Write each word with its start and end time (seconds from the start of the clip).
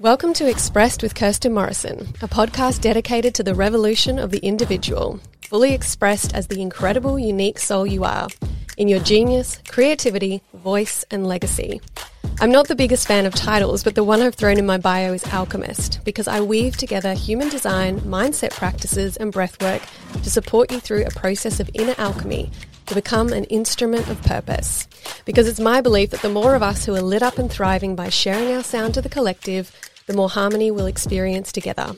Welcome 0.00 0.32
to 0.34 0.48
Expressed 0.48 1.02
with 1.02 1.16
Kirsten 1.16 1.52
Morrison, 1.52 2.14
a 2.22 2.28
podcast 2.28 2.80
dedicated 2.80 3.34
to 3.34 3.42
the 3.42 3.56
revolution 3.56 4.20
of 4.20 4.30
the 4.30 4.38
individual, 4.38 5.18
fully 5.42 5.74
expressed 5.74 6.32
as 6.36 6.46
the 6.46 6.62
incredible, 6.62 7.18
unique 7.18 7.58
soul 7.58 7.84
you 7.84 8.04
are, 8.04 8.28
in 8.76 8.86
your 8.86 9.00
genius, 9.00 9.60
creativity, 9.66 10.40
voice, 10.54 11.04
and 11.10 11.26
legacy. 11.26 11.80
I'm 12.40 12.52
not 12.52 12.68
the 12.68 12.76
biggest 12.76 13.08
fan 13.08 13.26
of 13.26 13.34
titles, 13.34 13.82
but 13.82 13.96
the 13.96 14.04
one 14.04 14.22
I've 14.22 14.36
thrown 14.36 14.56
in 14.56 14.66
my 14.66 14.78
bio 14.78 15.14
is 15.14 15.24
Alchemist, 15.32 15.98
because 16.04 16.28
I 16.28 16.42
weave 16.42 16.76
together 16.76 17.12
human 17.12 17.48
design, 17.48 17.98
mindset 18.02 18.52
practices, 18.52 19.16
and 19.16 19.32
breathwork 19.32 19.82
to 20.22 20.30
support 20.30 20.70
you 20.70 20.78
through 20.78 21.06
a 21.06 21.10
process 21.10 21.58
of 21.58 21.68
inner 21.74 21.96
alchemy 21.98 22.52
to 22.86 22.94
become 22.94 23.32
an 23.32 23.44
instrument 23.44 24.08
of 24.08 24.22
purpose. 24.22 24.86
Because 25.24 25.48
it's 25.48 25.60
my 25.60 25.80
belief 25.80 26.10
that 26.10 26.22
the 26.22 26.28
more 26.28 26.54
of 26.54 26.62
us 26.62 26.86
who 26.86 26.94
are 26.94 27.02
lit 27.02 27.22
up 27.22 27.36
and 27.36 27.50
thriving 27.50 27.96
by 27.96 28.08
sharing 28.08 28.54
our 28.54 28.62
sound 28.62 28.94
to 28.94 29.02
the 29.02 29.08
collective, 29.08 29.72
the 30.08 30.14
more 30.14 30.28
harmony 30.28 30.72
we'll 30.72 30.86
experience 30.86 31.52
together. 31.52 31.94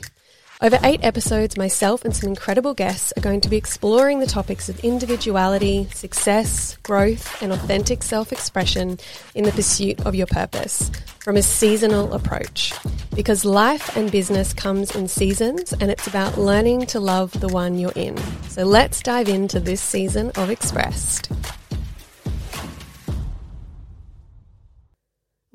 Over 0.62 0.78
eight 0.82 1.02
episodes, 1.02 1.56
myself 1.56 2.04
and 2.04 2.14
some 2.14 2.28
incredible 2.28 2.74
guests 2.74 3.14
are 3.16 3.22
going 3.22 3.40
to 3.40 3.48
be 3.48 3.56
exploring 3.56 4.20
the 4.20 4.26
topics 4.26 4.68
of 4.68 4.84
individuality, 4.84 5.88
success, 5.94 6.76
growth, 6.82 7.42
and 7.42 7.50
authentic 7.50 8.02
self 8.02 8.30
expression 8.30 8.98
in 9.34 9.44
the 9.44 9.52
pursuit 9.52 10.04
of 10.04 10.14
your 10.14 10.26
purpose 10.26 10.90
from 11.20 11.38
a 11.38 11.42
seasonal 11.42 12.12
approach. 12.12 12.74
Because 13.14 13.46
life 13.46 13.96
and 13.96 14.12
business 14.12 14.52
comes 14.52 14.94
in 14.94 15.08
seasons, 15.08 15.72
and 15.72 15.90
it's 15.90 16.06
about 16.06 16.36
learning 16.36 16.84
to 16.86 17.00
love 17.00 17.32
the 17.40 17.48
one 17.48 17.78
you're 17.78 17.92
in. 17.96 18.18
So 18.48 18.64
let's 18.64 19.00
dive 19.00 19.30
into 19.30 19.60
this 19.60 19.80
season 19.80 20.30
of 20.36 20.50
Expressed. 20.50 21.32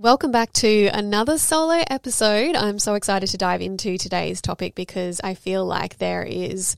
Welcome 0.06 0.30
back 0.30 0.54
to 0.54 0.86
another 0.94 1.40
solo 1.40 1.84
episode. 1.90 2.56
I'm 2.56 2.78
so 2.78 2.94
excited 2.94 3.28
to 3.30 3.40
dive 3.40 3.60
into 3.60 3.98
today's 3.98 4.40
topic 4.40 4.76
because 4.76 5.20
I 5.24 5.34
feel 5.34 5.66
like 5.66 5.98
there 5.98 6.22
is 6.22 6.76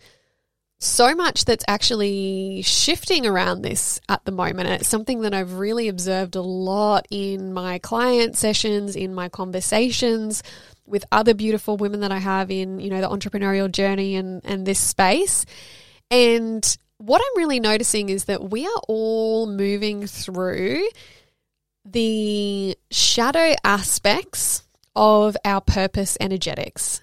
so 0.79 1.13
much 1.13 1.43
that's 1.43 1.65
actually 1.67 2.61
shifting 2.61 3.25
around 3.25 3.63
this 3.63 3.99
at 4.07 4.23
the 4.23 4.31
moment. 4.31 4.69
And 4.69 4.79
it's 4.79 4.87
something 4.87 5.23
that 5.23 5.33
I've 5.33 5.55
really 5.55 5.89
observed 5.89 6.37
a 6.37 6.41
lot 6.41 7.05
in 7.11 7.51
my 7.51 7.79
client 7.79 8.37
sessions, 8.37 8.95
in 8.95 9.13
my 9.13 9.27
conversations 9.27 10.41
with 10.85 11.03
other 11.11 11.33
beautiful 11.33 11.75
women 11.75 11.99
that 11.99 12.13
I 12.13 12.19
have 12.19 12.49
in, 12.49 12.79
you 12.79 12.89
know, 12.89 13.01
the 13.01 13.09
entrepreneurial 13.09 13.69
journey 13.69 14.15
and, 14.15 14.41
and 14.45 14.65
this 14.65 14.79
space. 14.79 15.45
And 16.09 16.77
what 16.97 17.21
I'm 17.21 17.37
really 17.37 17.59
noticing 17.59 18.07
is 18.07 18.23
that 18.25 18.51
we 18.51 18.65
are 18.65 18.81
all 18.87 19.47
moving 19.47 20.07
through 20.07 20.87
the 21.91 22.77
shadow 22.91 23.53
aspects 23.63 24.63
of 24.95 25.37
our 25.45 25.61
purpose 25.61 26.17
energetics. 26.19 27.01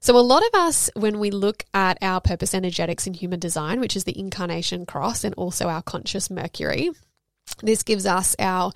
So, 0.00 0.16
a 0.16 0.20
lot 0.20 0.42
of 0.46 0.60
us, 0.60 0.90
when 0.94 1.18
we 1.18 1.30
look 1.30 1.64
at 1.72 1.98
our 2.02 2.20
purpose 2.20 2.54
energetics 2.54 3.06
in 3.06 3.14
human 3.14 3.40
design, 3.40 3.80
which 3.80 3.96
is 3.96 4.04
the 4.04 4.18
incarnation 4.18 4.86
cross 4.86 5.24
and 5.24 5.34
also 5.34 5.68
our 5.68 5.82
conscious 5.82 6.30
Mercury, 6.30 6.90
this 7.62 7.82
gives 7.82 8.06
us 8.06 8.36
our 8.38 8.72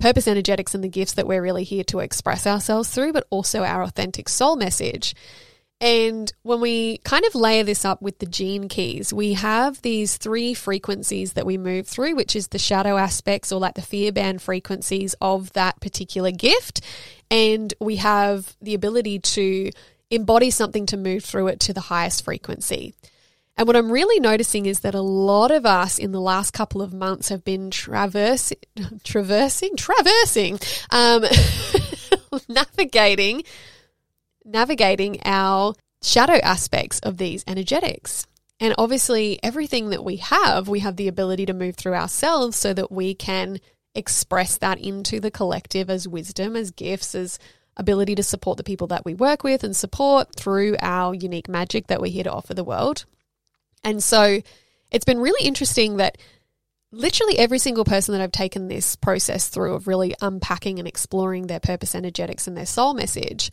purpose 0.00 0.28
energetics 0.28 0.74
and 0.74 0.82
the 0.82 0.88
gifts 0.88 1.14
that 1.14 1.26
we're 1.26 1.42
really 1.42 1.64
here 1.64 1.84
to 1.84 2.00
express 2.00 2.46
ourselves 2.46 2.90
through, 2.90 3.12
but 3.12 3.26
also 3.30 3.62
our 3.62 3.82
authentic 3.82 4.28
soul 4.28 4.56
message. 4.56 5.14
And 5.80 6.32
when 6.42 6.60
we 6.60 6.98
kind 6.98 7.24
of 7.26 7.34
layer 7.34 7.62
this 7.62 7.84
up 7.84 8.00
with 8.00 8.18
the 8.18 8.26
gene 8.26 8.68
keys, 8.68 9.12
we 9.12 9.34
have 9.34 9.82
these 9.82 10.16
three 10.16 10.54
frequencies 10.54 11.34
that 11.34 11.44
we 11.44 11.58
move 11.58 11.86
through, 11.86 12.16
which 12.16 12.34
is 12.34 12.48
the 12.48 12.58
shadow 12.58 12.96
aspects 12.96 13.52
or 13.52 13.60
like 13.60 13.74
the 13.74 13.82
fear 13.82 14.10
band 14.10 14.40
frequencies 14.40 15.14
of 15.20 15.52
that 15.52 15.78
particular 15.80 16.30
gift. 16.30 16.80
And 17.30 17.74
we 17.78 17.96
have 17.96 18.56
the 18.62 18.72
ability 18.72 19.18
to 19.18 19.70
embody 20.10 20.50
something 20.50 20.86
to 20.86 20.96
move 20.96 21.24
through 21.24 21.48
it 21.48 21.60
to 21.60 21.74
the 21.74 21.80
highest 21.80 22.24
frequency. 22.24 22.94
And 23.58 23.66
what 23.66 23.76
I'm 23.76 23.90
really 23.90 24.20
noticing 24.20 24.66
is 24.66 24.80
that 24.80 24.94
a 24.94 25.00
lot 25.00 25.50
of 25.50 25.66
us 25.66 25.98
in 25.98 26.12
the 26.12 26.20
last 26.20 26.52
couple 26.52 26.80
of 26.80 26.92
months 26.92 27.28
have 27.30 27.44
been 27.44 27.70
traversing, 27.70 28.58
traversing, 29.04 29.76
traversing, 29.76 30.58
um, 30.90 31.24
navigating 32.48 33.44
navigating 34.46 35.18
our 35.24 35.74
shadow 36.02 36.38
aspects 36.42 37.00
of 37.00 37.18
these 37.18 37.44
energetics. 37.46 38.26
And 38.58 38.74
obviously, 38.78 39.38
everything 39.42 39.90
that 39.90 40.04
we 40.04 40.16
have, 40.16 40.68
we 40.68 40.80
have 40.80 40.96
the 40.96 41.08
ability 41.08 41.46
to 41.46 41.52
move 41.52 41.76
through 41.76 41.94
ourselves 41.94 42.56
so 42.56 42.72
that 42.72 42.90
we 42.90 43.14
can 43.14 43.58
express 43.94 44.56
that 44.58 44.78
into 44.78 45.20
the 45.20 45.30
collective 45.30 45.90
as 45.90 46.08
wisdom, 46.08 46.56
as 46.56 46.70
gifts, 46.70 47.14
as 47.14 47.38
ability 47.76 48.14
to 48.14 48.22
support 48.22 48.56
the 48.56 48.64
people 48.64 48.86
that 48.86 49.04
we 49.04 49.14
work 49.14 49.44
with 49.44 49.62
and 49.62 49.76
support 49.76 50.34
through 50.34 50.76
our 50.80 51.14
unique 51.14 51.48
magic 51.48 51.88
that 51.88 52.00
we're 52.00 52.10
here 52.10 52.24
to 52.24 52.32
offer 52.32 52.54
the 52.54 52.64
world. 52.64 53.04
And 53.84 54.02
so 54.02 54.40
it's 54.90 55.04
been 55.04 55.20
really 55.20 55.46
interesting 55.46 55.98
that 55.98 56.16
literally 56.92 57.38
every 57.38 57.58
single 57.58 57.84
person 57.84 58.12
that 58.12 58.22
I've 58.22 58.32
taken 58.32 58.68
this 58.68 58.96
process 58.96 59.48
through 59.48 59.74
of 59.74 59.86
really 59.86 60.14
unpacking 60.22 60.78
and 60.78 60.88
exploring 60.88 61.46
their 61.46 61.60
purpose 61.60 61.94
energetics 61.94 62.46
and 62.46 62.56
their 62.56 62.66
soul 62.66 62.94
message 62.94 63.50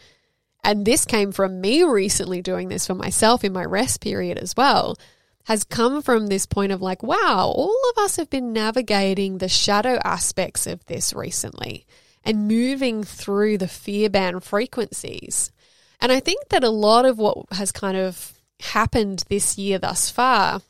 and 0.64 0.86
this 0.86 1.06
came 1.06 1.32
from 1.32 1.62
me 1.62 1.84
recently 1.84 2.42
doing 2.42 2.70
this 2.70 2.88
for 2.88 2.96
myself 2.96 3.44
in 3.44 3.54
my 3.54 3.66
rest 3.66 4.02
period 4.02 4.38
as 4.38 4.56
well, 4.56 4.98
has 5.46 5.64
come 5.64 6.02
from 6.02 6.28
this 6.28 6.46
point 6.46 6.72
of 6.72 6.82
like, 6.82 7.04
wow, 7.04 7.48
all 7.48 7.78
of 7.92 8.04
us 8.04 8.16
have 8.16 8.30
been 8.30 8.54
navigating 8.54 9.38
the 9.38 9.50
shadow 9.50 10.00
aspects 10.04 10.66
of 10.66 10.86
this 10.86 11.14
recently 11.14 11.86
and 12.24 12.48
moving 12.48 13.04
through 13.04 13.58
the 13.58 13.68
fear 13.68 14.10
band 14.10 14.44
frequencies. 14.44 15.52
And 16.00 16.12
I 16.12 16.22
think 16.22 16.50
that 16.50 16.64
a 16.64 16.70
lot 16.70 17.06
of 17.06 17.18
what 17.18 17.38
has 17.52 17.72
kind 17.72 17.98
of 17.98 18.34
happened 18.62 19.26
this 19.28 19.58
year 19.58 19.80
thus 19.80 20.10
far 20.10 20.62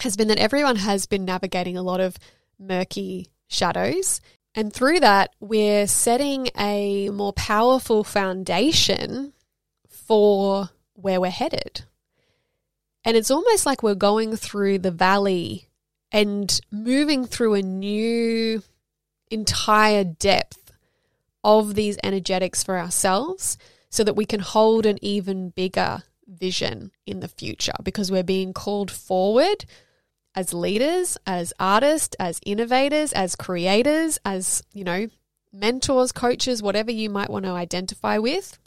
has 0.00 0.16
been 0.16 0.28
that 0.28 0.38
everyone 0.38 0.76
has 0.76 1.06
been 1.06 1.24
navigating 1.24 1.76
a 1.76 1.82
lot 1.82 2.00
of 2.00 2.16
murky 2.58 3.28
shadows 3.48 4.20
and 4.56 4.72
through 4.72 5.00
that, 5.00 5.34
we're 5.38 5.86
setting 5.86 6.48
a 6.58 7.10
more 7.10 7.34
powerful 7.34 8.02
foundation 8.02 9.34
for 9.86 10.70
where 10.94 11.20
we're 11.20 11.30
headed. 11.30 11.84
And 13.04 13.18
it's 13.18 13.30
almost 13.30 13.66
like 13.66 13.82
we're 13.82 13.94
going 13.94 14.34
through 14.34 14.78
the 14.78 14.90
valley 14.90 15.68
and 16.10 16.58
moving 16.72 17.26
through 17.26 17.54
a 17.54 17.62
new 17.62 18.62
entire 19.30 20.04
depth 20.04 20.72
of 21.44 21.74
these 21.74 21.98
energetics 22.02 22.64
for 22.64 22.78
ourselves 22.78 23.58
so 23.90 24.02
that 24.04 24.16
we 24.16 24.24
can 24.24 24.40
hold 24.40 24.86
an 24.86 24.98
even 25.02 25.50
bigger 25.50 26.02
vision 26.26 26.90
in 27.04 27.20
the 27.20 27.28
future 27.28 27.74
because 27.84 28.10
we're 28.10 28.22
being 28.22 28.52
called 28.52 28.90
forward 28.90 29.66
as 30.36 30.52
leaders, 30.52 31.16
as 31.26 31.54
artists, 31.58 32.14
as 32.20 32.40
innovators, 32.44 33.14
as 33.14 33.34
creators, 33.34 34.18
as, 34.24 34.62
you 34.74 34.84
know, 34.84 35.08
mentors, 35.50 36.12
coaches, 36.12 36.62
whatever 36.62 36.92
you 36.92 37.08
might 37.08 37.30
want 37.30 37.46
to 37.46 37.52
identify 37.52 38.18
with, 38.18 38.58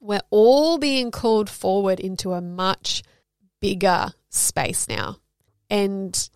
we're 0.00 0.20
all 0.30 0.78
being 0.78 1.10
called 1.10 1.50
forward 1.50 1.98
into 1.98 2.32
a 2.32 2.40
much 2.40 3.02
bigger 3.60 4.12
space 4.30 4.88
now. 4.88 5.16
And 5.68 6.28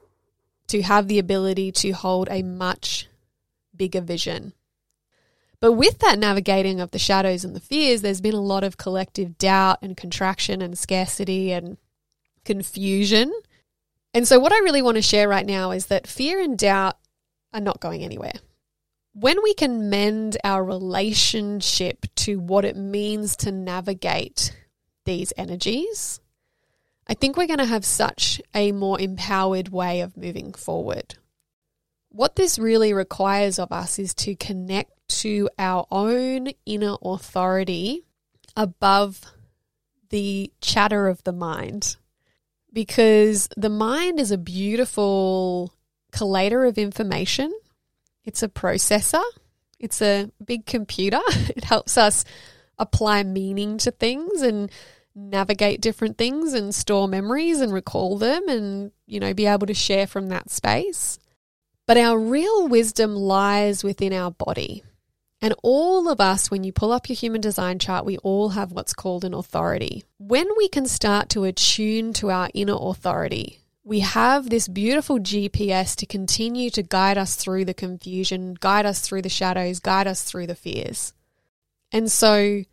to 0.66 0.82
have 0.82 1.06
the 1.06 1.20
ability 1.20 1.70
to 1.70 1.92
hold 1.92 2.28
a 2.28 2.42
much 2.42 3.08
bigger 3.76 4.00
vision. 4.00 4.54
But 5.60 5.72
with 5.72 5.98
that 6.00 6.18
navigating 6.18 6.80
of 6.80 6.90
the 6.90 6.98
shadows 6.98 7.44
and 7.44 7.54
the 7.54 7.60
fears, 7.60 8.02
there's 8.02 8.20
been 8.20 8.34
a 8.34 8.40
lot 8.40 8.64
of 8.64 8.76
collective 8.76 9.38
doubt 9.38 9.78
and 9.82 9.96
contraction 9.96 10.62
and 10.62 10.76
scarcity 10.76 11.52
and 11.52 11.78
confusion 12.44 13.32
and 14.14 14.26
so, 14.26 14.38
what 14.38 14.52
I 14.52 14.58
really 14.58 14.82
want 14.82 14.96
to 14.96 15.02
share 15.02 15.28
right 15.28 15.46
now 15.46 15.70
is 15.70 15.86
that 15.86 16.06
fear 16.06 16.40
and 16.40 16.58
doubt 16.58 16.96
are 17.52 17.60
not 17.60 17.80
going 17.80 18.02
anywhere. 18.02 18.32
When 19.12 19.42
we 19.42 19.54
can 19.54 19.90
mend 19.90 20.36
our 20.44 20.64
relationship 20.64 22.06
to 22.16 22.38
what 22.38 22.64
it 22.64 22.76
means 22.76 23.36
to 23.36 23.52
navigate 23.52 24.56
these 25.04 25.32
energies, 25.36 26.20
I 27.06 27.14
think 27.14 27.36
we're 27.36 27.46
going 27.46 27.58
to 27.58 27.64
have 27.64 27.84
such 27.84 28.40
a 28.54 28.72
more 28.72 29.00
empowered 29.00 29.70
way 29.70 30.02
of 30.02 30.16
moving 30.16 30.52
forward. 30.52 31.16
What 32.10 32.36
this 32.36 32.58
really 32.58 32.92
requires 32.92 33.58
of 33.58 33.72
us 33.72 33.98
is 33.98 34.14
to 34.14 34.34
connect 34.36 34.92
to 35.20 35.48
our 35.58 35.86
own 35.90 36.48
inner 36.66 36.96
authority 37.02 38.04
above 38.56 39.22
the 40.10 40.52
chatter 40.60 41.08
of 41.08 41.22
the 41.24 41.32
mind 41.32 41.96
because 42.72 43.48
the 43.56 43.70
mind 43.70 44.20
is 44.20 44.30
a 44.30 44.38
beautiful 44.38 45.72
collator 46.12 46.68
of 46.68 46.78
information. 46.78 47.52
It's 48.24 48.42
a 48.42 48.48
processor. 48.48 49.24
It's 49.78 50.02
a 50.02 50.30
big 50.44 50.66
computer. 50.66 51.20
It 51.56 51.64
helps 51.64 51.96
us 51.96 52.24
apply 52.78 53.24
meaning 53.24 53.78
to 53.78 53.90
things 53.90 54.42
and 54.42 54.70
navigate 55.14 55.80
different 55.80 56.16
things 56.16 56.52
and 56.52 56.74
store 56.74 57.08
memories 57.08 57.60
and 57.60 57.72
recall 57.72 58.18
them 58.18 58.48
and, 58.48 58.92
you 59.06 59.18
know, 59.18 59.34
be 59.34 59.46
able 59.46 59.66
to 59.66 59.74
share 59.74 60.06
from 60.06 60.28
that 60.28 60.50
space. 60.50 61.18
But 61.86 61.96
our 61.96 62.18
real 62.18 62.68
wisdom 62.68 63.16
lies 63.16 63.82
within 63.82 64.12
our 64.12 64.30
body. 64.30 64.84
And 65.40 65.54
all 65.62 66.08
of 66.08 66.20
us, 66.20 66.50
when 66.50 66.64
you 66.64 66.72
pull 66.72 66.90
up 66.90 67.08
your 67.08 67.14
human 67.14 67.40
design 67.40 67.78
chart, 67.78 68.04
we 68.04 68.18
all 68.18 68.50
have 68.50 68.72
what's 68.72 68.92
called 68.92 69.24
an 69.24 69.34
authority. 69.34 70.04
When 70.18 70.48
we 70.56 70.68
can 70.68 70.86
start 70.86 71.28
to 71.30 71.44
attune 71.44 72.12
to 72.14 72.30
our 72.30 72.50
inner 72.54 72.76
authority, 72.76 73.60
we 73.84 74.00
have 74.00 74.50
this 74.50 74.66
beautiful 74.66 75.18
GPS 75.18 75.94
to 75.96 76.06
continue 76.06 76.70
to 76.70 76.82
guide 76.82 77.16
us 77.16 77.36
through 77.36 77.64
the 77.64 77.74
confusion, 77.74 78.54
guide 78.54 78.84
us 78.84 79.00
through 79.00 79.22
the 79.22 79.28
shadows, 79.28 79.78
guide 79.78 80.06
us 80.06 80.24
through 80.24 80.48
the 80.48 80.56
fears. 80.56 81.12
And 81.92 82.10
so, 82.10 82.64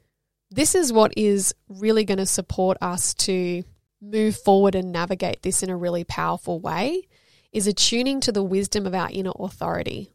this 0.49 0.75
is 0.75 0.91
what 0.91 1.13
is 1.15 1.53
really 1.69 2.03
going 2.03 2.17
to 2.17 2.25
support 2.25 2.77
us 2.81 3.13
to 3.13 3.63
move 4.01 4.35
forward 4.37 4.75
and 4.75 4.91
navigate 4.91 5.41
this 5.41 5.63
in 5.63 5.69
a 5.69 5.77
really 5.77 6.03
powerful 6.03 6.59
way 6.59 7.03
is 7.51 7.67
attuning 7.67 8.19
to 8.19 8.31
the 8.31 8.43
wisdom 8.43 8.85
of 8.85 8.93
our 8.93 9.09
inner 9.11 9.31
authority. 9.39 10.11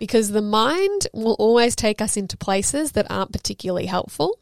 Because 0.00 0.30
the 0.30 0.42
mind 0.42 1.06
will 1.12 1.36
always 1.38 1.76
take 1.76 2.00
us 2.00 2.16
into 2.16 2.36
places 2.36 2.92
that 2.92 3.08
aren't 3.08 3.32
particularly 3.32 3.86
helpful. 3.86 4.40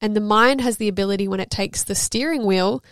And 0.00 0.14
the 0.14 0.20
mind 0.20 0.60
has 0.60 0.76
the 0.76 0.86
ability, 0.86 1.26
when 1.26 1.40
it 1.40 1.50
takes 1.50 1.82
the 1.82 1.96
steering 1.96 2.46
wheel, 2.46 2.84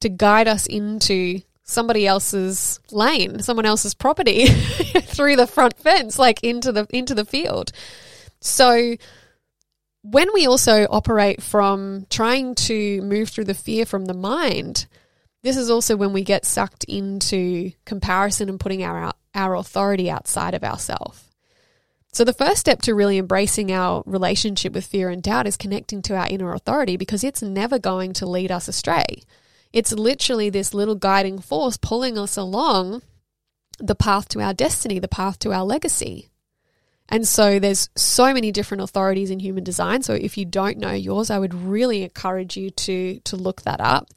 to 0.00 0.08
guide 0.08 0.48
us 0.48 0.66
into 0.66 1.42
somebody 1.64 2.06
else's 2.06 2.80
lane, 2.90 3.40
someone 3.40 3.66
else's 3.66 3.94
property 3.94 4.46
through 5.02 5.36
the 5.36 5.46
front 5.46 5.76
fence, 5.78 6.18
like 6.18 6.42
into 6.42 6.72
the 6.72 6.86
into 6.90 7.14
the 7.14 7.24
field. 7.24 7.72
So 8.40 8.96
when 10.02 10.28
we 10.32 10.46
also 10.46 10.86
operate 10.90 11.42
from 11.42 12.06
trying 12.08 12.54
to 12.54 13.02
move 13.02 13.28
through 13.28 13.44
the 13.44 13.54
fear 13.54 13.84
from 13.84 14.06
the 14.06 14.14
mind, 14.14 14.86
this 15.42 15.56
is 15.56 15.70
also 15.70 15.96
when 15.96 16.12
we 16.12 16.22
get 16.22 16.46
sucked 16.46 16.84
into 16.84 17.72
comparison 17.84 18.48
and 18.48 18.58
putting 18.58 18.82
our 18.82 19.12
our 19.34 19.54
authority 19.54 20.10
outside 20.10 20.54
of 20.54 20.64
ourselves. 20.64 21.27
So 22.12 22.24
the 22.24 22.32
first 22.32 22.58
step 22.58 22.82
to 22.82 22.94
really 22.94 23.18
embracing 23.18 23.70
our 23.70 24.02
relationship 24.06 24.72
with 24.72 24.86
fear 24.86 25.10
and 25.10 25.22
doubt 25.22 25.46
is 25.46 25.56
connecting 25.56 26.02
to 26.02 26.16
our 26.16 26.26
inner 26.28 26.52
authority 26.52 26.96
because 26.96 27.22
it's 27.22 27.42
never 27.42 27.78
going 27.78 28.12
to 28.14 28.26
lead 28.26 28.50
us 28.50 28.66
astray. 28.66 29.22
It's 29.72 29.92
literally 29.92 30.50
this 30.50 30.72
little 30.72 30.94
guiding 30.94 31.38
force 31.38 31.76
pulling 31.76 32.16
us 32.16 32.36
along 32.36 33.02
the 33.78 33.94
path 33.94 34.28
to 34.30 34.40
our 34.40 34.54
destiny, 34.54 34.98
the 34.98 35.08
path 35.08 35.38
to 35.40 35.52
our 35.52 35.64
legacy. 35.64 36.30
And 37.08 37.26
so 37.26 37.58
there's 37.58 37.88
so 37.96 38.34
many 38.34 38.52
different 38.52 38.82
authorities 38.82 39.30
in 39.30 39.40
human 39.40 39.64
design. 39.64 40.02
So 40.02 40.14
if 40.14 40.36
you 40.36 40.44
don't 40.44 40.78
know 40.78 40.92
yours, 40.92 41.30
I 41.30 41.38
would 41.38 41.54
really 41.54 42.02
encourage 42.02 42.56
you 42.56 42.70
to 42.70 43.20
to 43.20 43.36
look 43.36 43.62
that 43.62 43.80
up 43.80 44.08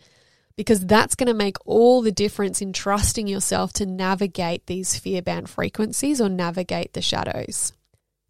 because 0.58 0.86
that's 0.86 1.16
going 1.16 1.28
to 1.28 1.34
make 1.34 1.58
all 1.66 2.02
the 2.02 2.12
difference 2.12 2.62
in 2.62 2.74
trusting 2.74 3.28
yourself 3.28 3.72
to 3.74 3.86
navigate 3.86 4.66
these 4.68 4.98
fear 4.98 5.22
band 5.22 5.50
frequencies 5.50 6.20
or 6.20 6.30
navigate 6.30 6.94
the 6.94 7.02
shadows. 7.02 7.74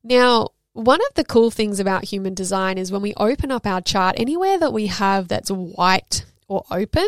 Now, 0.03 0.49
one 0.73 1.01
of 1.01 1.13
the 1.15 1.23
cool 1.23 1.51
things 1.51 1.79
about 1.79 2.05
human 2.05 2.33
design 2.33 2.77
is 2.77 2.91
when 2.91 3.01
we 3.01 3.13
open 3.15 3.51
up 3.51 3.67
our 3.67 3.81
chart, 3.81 4.15
anywhere 4.17 4.57
that 4.59 4.73
we 4.73 4.87
have 4.87 5.27
that's 5.27 5.51
white 5.51 6.25
or 6.47 6.63
open 6.71 7.07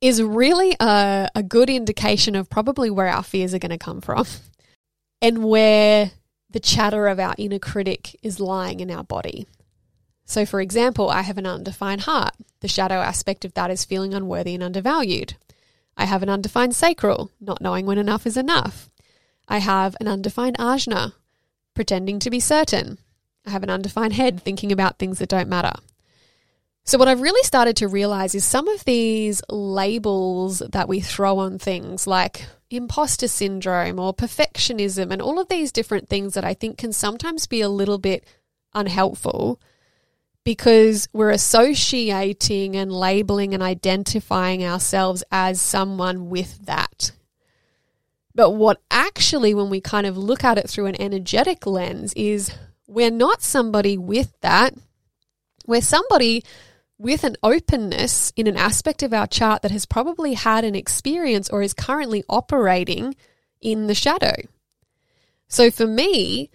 is 0.00 0.22
really 0.22 0.76
a, 0.80 1.28
a 1.34 1.42
good 1.42 1.68
indication 1.68 2.34
of 2.34 2.48
probably 2.48 2.88
where 2.88 3.08
our 3.08 3.22
fears 3.22 3.52
are 3.52 3.58
going 3.58 3.70
to 3.70 3.78
come 3.78 4.00
from 4.00 4.26
and 5.22 5.44
where 5.44 6.12
the 6.48 6.60
chatter 6.60 7.06
of 7.06 7.20
our 7.20 7.34
inner 7.36 7.58
critic 7.58 8.16
is 8.22 8.40
lying 8.40 8.80
in 8.80 8.90
our 8.90 9.04
body. 9.04 9.46
So, 10.24 10.46
for 10.46 10.60
example, 10.60 11.10
I 11.10 11.22
have 11.22 11.38
an 11.38 11.46
undefined 11.46 12.02
heart. 12.02 12.34
The 12.60 12.68
shadow 12.68 12.96
aspect 12.96 13.44
of 13.44 13.54
that 13.54 13.70
is 13.70 13.84
feeling 13.84 14.14
unworthy 14.14 14.54
and 14.54 14.62
undervalued. 14.62 15.34
I 15.96 16.04
have 16.04 16.22
an 16.22 16.28
undefined 16.28 16.74
sacral, 16.74 17.30
not 17.40 17.60
knowing 17.60 17.84
when 17.84 17.98
enough 17.98 18.26
is 18.26 18.36
enough. 18.36 18.88
I 19.48 19.58
have 19.58 19.96
an 20.00 20.06
undefined 20.06 20.56
ajna, 20.58 21.14
pretending 21.74 22.18
to 22.20 22.30
be 22.30 22.40
certain. 22.40 22.98
I 23.46 23.50
have 23.50 23.62
an 23.62 23.70
undefined 23.70 24.12
head, 24.12 24.42
thinking 24.42 24.72
about 24.72 24.98
things 24.98 25.18
that 25.18 25.28
don't 25.28 25.48
matter. 25.48 25.72
So, 26.84 26.98
what 26.98 27.08
I've 27.08 27.20
really 27.20 27.42
started 27.42 27.76
to 27.76 27.88
realize 27.88 28.34
is 28.34 28.44
some 28.44 28.68
of 28.68 28.84
these 28.84 29.42
labels 29.48 30.60
that 30.72 30.88
we 30.88 31.00
throw 31.00 31.38
on 31.38 31.58
things 31.58 32.06
like 32.06 32.46
imposter 32.70 33.28
syndrome 33.28 33.98
or 33.98 34.14
perfectionism 34.14 35.10
and 35.12 35.20
all 35.20 35.38
of 35.38 35.48
these 35.48 35.72
different 35.72 36.08
things 36.08 36.34
that 36.34 36.44
I 36.44 36.54
think 36.54 36.78
can 36.78 36.92
sometimes 36.92 37.46
be 37.46 37.60
a 37.60 37.68
little 37.68 37.98
bit 37.98 38.24
unhelpful 38.74 39.60
because 40.44 41.08
we're 41.12 41.30
associating 41.30 42.76
and 42.76 42.92
labeling 42.92 43.54
and 43.54 43.62
identifying 43.62 44.64
ourselves 44.64 45.22
as 45.30 45.60
someone 45.60 46.30
with 46.30 46.64
that. 46.66 47.12
But 48.34 48.50
what 48.50 48.80
actually, 48.90 49.54
when 49.54 49.70
we 49.70 49.80
kind 49.80 50.06
of 50.06 50.16
look 50.16 50.44
at 50.44 50.58
it 50.58 50.68
through 50.68 50.86
an 50.86 51.00
energetic 51.00 51.66
lens, 51.66 52.12
is 52.14 52.52
we're 52.86 53.10
not 53.10 53.42
somebody 53.42 53.96
with 53.98 54.32
that. 54.40 54.74
We're 55.66 55.80
somebody 55.80 56.44
with 56.98 57.24
an 57.24 57.36
openness 57.42 58.32
in 58.36 58.46
an 58.46 58.56
aspect 58.56 59.02
of 59.02 59.14
our 59.14 59.26
chart 59.26 59.62
that 59.62 59.70
has 59.70 59.86
probably 59.86 60.34
had 60.34 60.64
an 60.64 60.74
experience 60.74 61.48
or 61.48 61.62
is 61.62 61.72
currently 61.72 62.22
operating 62.28 63.16
in 63.60 63.86
the 63.86 63.94
shadow. 63.94 64.34
So 65.48 65.70
for 65.70 65.86
me, 65.86 66.50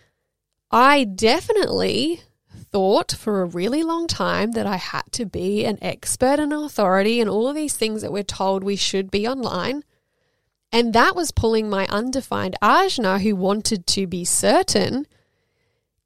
I 0.72 1.04
definitely 1.04 2.22
thought 2.72 3.12
for 3.12 3.42
a 3.42 3.45
really 3.45 3.83
long 3.83 4.06
time 4.07 4.51
that 4.51 4.68
I 4.68 4.75
had 4.75 5.04
to 5.13 5.25
be 5.25 5.66
an 5.66 5.80
expert 5.81 6.39
and 6.39 6.54
authority 6.54 7.19
and 7.19 7.30
all 7.30 7.48
of 7.48 7.56
these 7.56 7.75
things 7.75 8.01
that 8.01 8.12
we're 8.12 8.24
told 8.24 8.63
we 8.63 8.75
should 8.75 9.10
be 9.10 9.27
online. 9.27 9.83
And 10.75 10.92
that 10.92 11.16
was 11.16 11.31
pulling 11.31 11.69
my 11.69 11.88
undefined 11.88 12.57
ajna, 12.62 13.22
who 13.22 13.33
wanted 13.33 13.88
to 13.88 14.07
be 14.07 14.25
certain, 14.25 15.07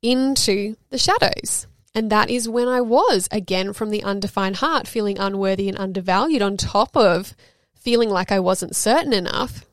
into 0.04 0.76
the 0.92 1.00
shadows. 1.00 1.66
And 1.96 2.12
that 2.12 2.30
is 2.30 2.48
when 2.48 2.68
I 2.68 2.80
was, 2.80 3.28
again, 3.32 3.74
from 3.74 3.90
the 3.90 4.04
undefined 4.04 4.58
heart, 4.58 4.88
feeling 4.88 5.18
unworthy 5.18 5.70
and 5.70 5.78
undervalued, 5.80 6.44
on 6.44 6.56
top 6.56 6.96
of 6.96 7.36
feeling 7.74 8.12
like 8.12 8.32
I 8.32 8.40
wasn't 8.40 8.76
certain 8.76 9.12
enough. 9.12 9.66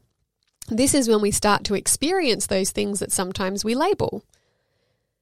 This 0.68 0.94
is 0.94 1.10
when 1.10 1.20
we 1.20 1.30
start 1.30 1.62
to 1.64 1.74
experience 1.74 2.46
those 2.46 2.70
things 2.70 3.00
that 3.00 3.12
sometimes 3.12 3.66
we 3.66 3.74
label. 3.74 4.24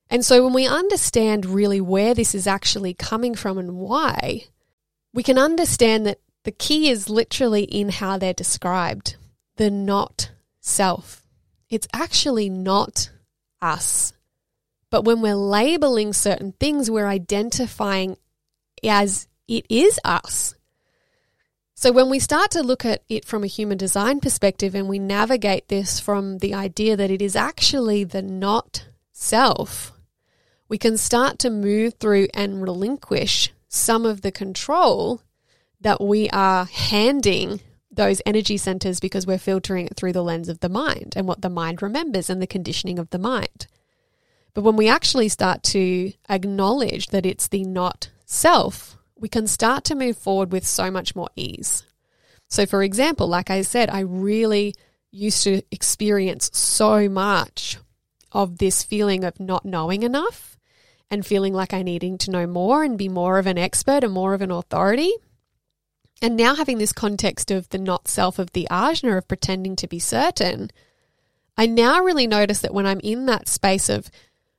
And 0.08 0.24
so 0.24 0.44
when 0.44 0.52
we 0.52 0.68
understand 0.68 1.46
really 1.46 1.80
where 1.80 2.14
this 2.14 2.32
is 2.32 2.46
actually 2.46 2.94
coming 2.94 3.34
from 3.34 3.58
and 3.58 3.74
why, 3.74 4.44
we 5.12 5.24
can 5.24 5.36
understand 5.36 6.06
that 6.06 6.20
the 6.44 6.52
key 6.52 6.90
is 6.90 7.10
literally 7.10 7.64
in 7.64 7.88
how 7.88 8.18
they're 8.18 8.32
described 8.32 9.16
the 9.56 9.70
not 9.70 10.30
self. 10.60 11.22
It's 11.70 11.88
actually 11.92 12.48
not 12.48 13.10
us. 13.60 14.12
But 14.90 15.04
when 15.04 15.20
we're 15.20 15.34
labeling 15.34 16.12
certain 16.12 16.52
things, 16.52 16.90
we're 16.90 17.06
identifying 17.06 18.16
as 18.82 19.26
it 19.48 19.66
is 19.68 19.98
us. 20.04 20.54
So 21.74 21.90
when 21.90 22.08
we 22.08 22.18
start 22.18 22.52
to 22.52 22.62
look 22.62 22.84
at 22.84 23.02
it 23.08 23.24
from 23.24 23.42
a 23.42 23.48
human 23.48 23.76
design 23.76 24.20
perspective 24.20 24.74
and 24.74 24.88
we 24.88 24.98
navigate 24.98 25.68
this 25.68 25.98
from 25.98 26.38
the 26.38 26.54
idea 26.54 26.96
that 26.96 27.10
it 27.10 27.20
is 27.20 27.34
actually 27.34 28.04
the 28.04 28.22
not 28.22 28.86
self, 29.10 29.92
we 30.68 30.78
can 30.78 30.96
start 30.96 31.38
to 31.40 31.50
move 31.50 31.94
through 31.94 32.28
and 32.32 32.62
relinquish 32.62 33.52
some 33.68 34.06
of 34.06 34.22
the 34.22 34.32
control 34.32 35.20
that 35.80 36.00
we 36.00 36.30
are 36.30 36.64
handing 36.66 37.60
those 37.94 38.22
energy 38.26 38.56
centers 38.56 39.00
because 39.00 39.26
we're 39.26 39.38
filtering 39.38 39.86
it 39.86 39.96
through 39.96 40.12
the 40.12 40.22
lens 40.22 40.48
of 40.48 40.60
the 40.60 40.68
mind 40.68 41.14
and 41.16 41.26
what 41.26 41.42
the 41.42 41.50
mind 41.50 41.82
remembers 41.82 42.28
and 42.28 42.40
the 42.40 42.46
conditioning 42.46 42.98
of 42.98 43.10
the 43.10 43.18
mind. 43.18 43.66
But 44.54 44.62
when 44.62 44.76
we 44.76 44.88
actually 44.88 45.28
start 45.28 45.62
to 45.64 46.12
acknowledge 46.28 47.08
that 47.08 47.26
it's 47.26 47.48
the 47.48 47.64
not 47.64 48.10
self, 48.24 48.96
we 49.16 49.28
can 49.28 49.46
start 49.46 49.84
to 49.84 49.94
move 49.94 50.16
forward 50.16 50.52
with 50.52 50.66
so 50.66 50.90
much 50.90 51.16
more 51.16 51.28
ease. 51.36 51.84
So, 52.48 52.66
for 52.66 52.82
example, 52.82 53.26
like 53.26 53.50
I 53.50 53.62
said, 53.62 53.90
I 53.90 54.00
really 54.00 54.74
used 55.10 55.44
to 55.44 55.62
experience 55.70 56.50
so 56.52 57.08
much 57.08 57.78
of 58.32 58.58
this 58.58 58.82
feeling 58.82 59.24
of 59.24 59.38
not 59.40 59.64
knowing 59.64 60.02
enough 60.02 60.58
and 61.10 61.24
feeling 61.24 61.54
like 61.54 61.72
I 61.72 61.82
needing 61.82 62.18
to 62.18 62.30
know 62.30 62.46
more 62.46 62.82
and 62.82 62.98
be 62.98 63.08
more 63.08 63.38
of 63.38 63.46
an 63.46 63.58
expert 63.58 64.04
and 64.04 64.12
more 64.12 64.34
of 64.34 64.42
an 64.42 64.50
authority. 64.50 65.12
And 66.22 66.36
now 66.36 66.54
having 66.54 66.78
this 66.78 66.92
context 66.92 67.50
of 67.50 67.68
the 67.68 67.78
not 67.78 68.08
self 68.08 68.38
of 68.38 68.52
the 68.52 68.66
ajna 68.70 69.18
of 69.18 69.28
pretending 69.28 69.76
to 69.76 69.86
be 69.86 69.98
certain, 69.98 70.70
I 71.56 71.66
now 71.66 72.00
really 72.00 72.26
notice 72.26 72.60
that 72.60 72.74
when 72.74 72.86
I'm 72.86 73.00
in 73.00 73.26
that 73.26 73.48
space 73.48 73.88
of 73.88 74.10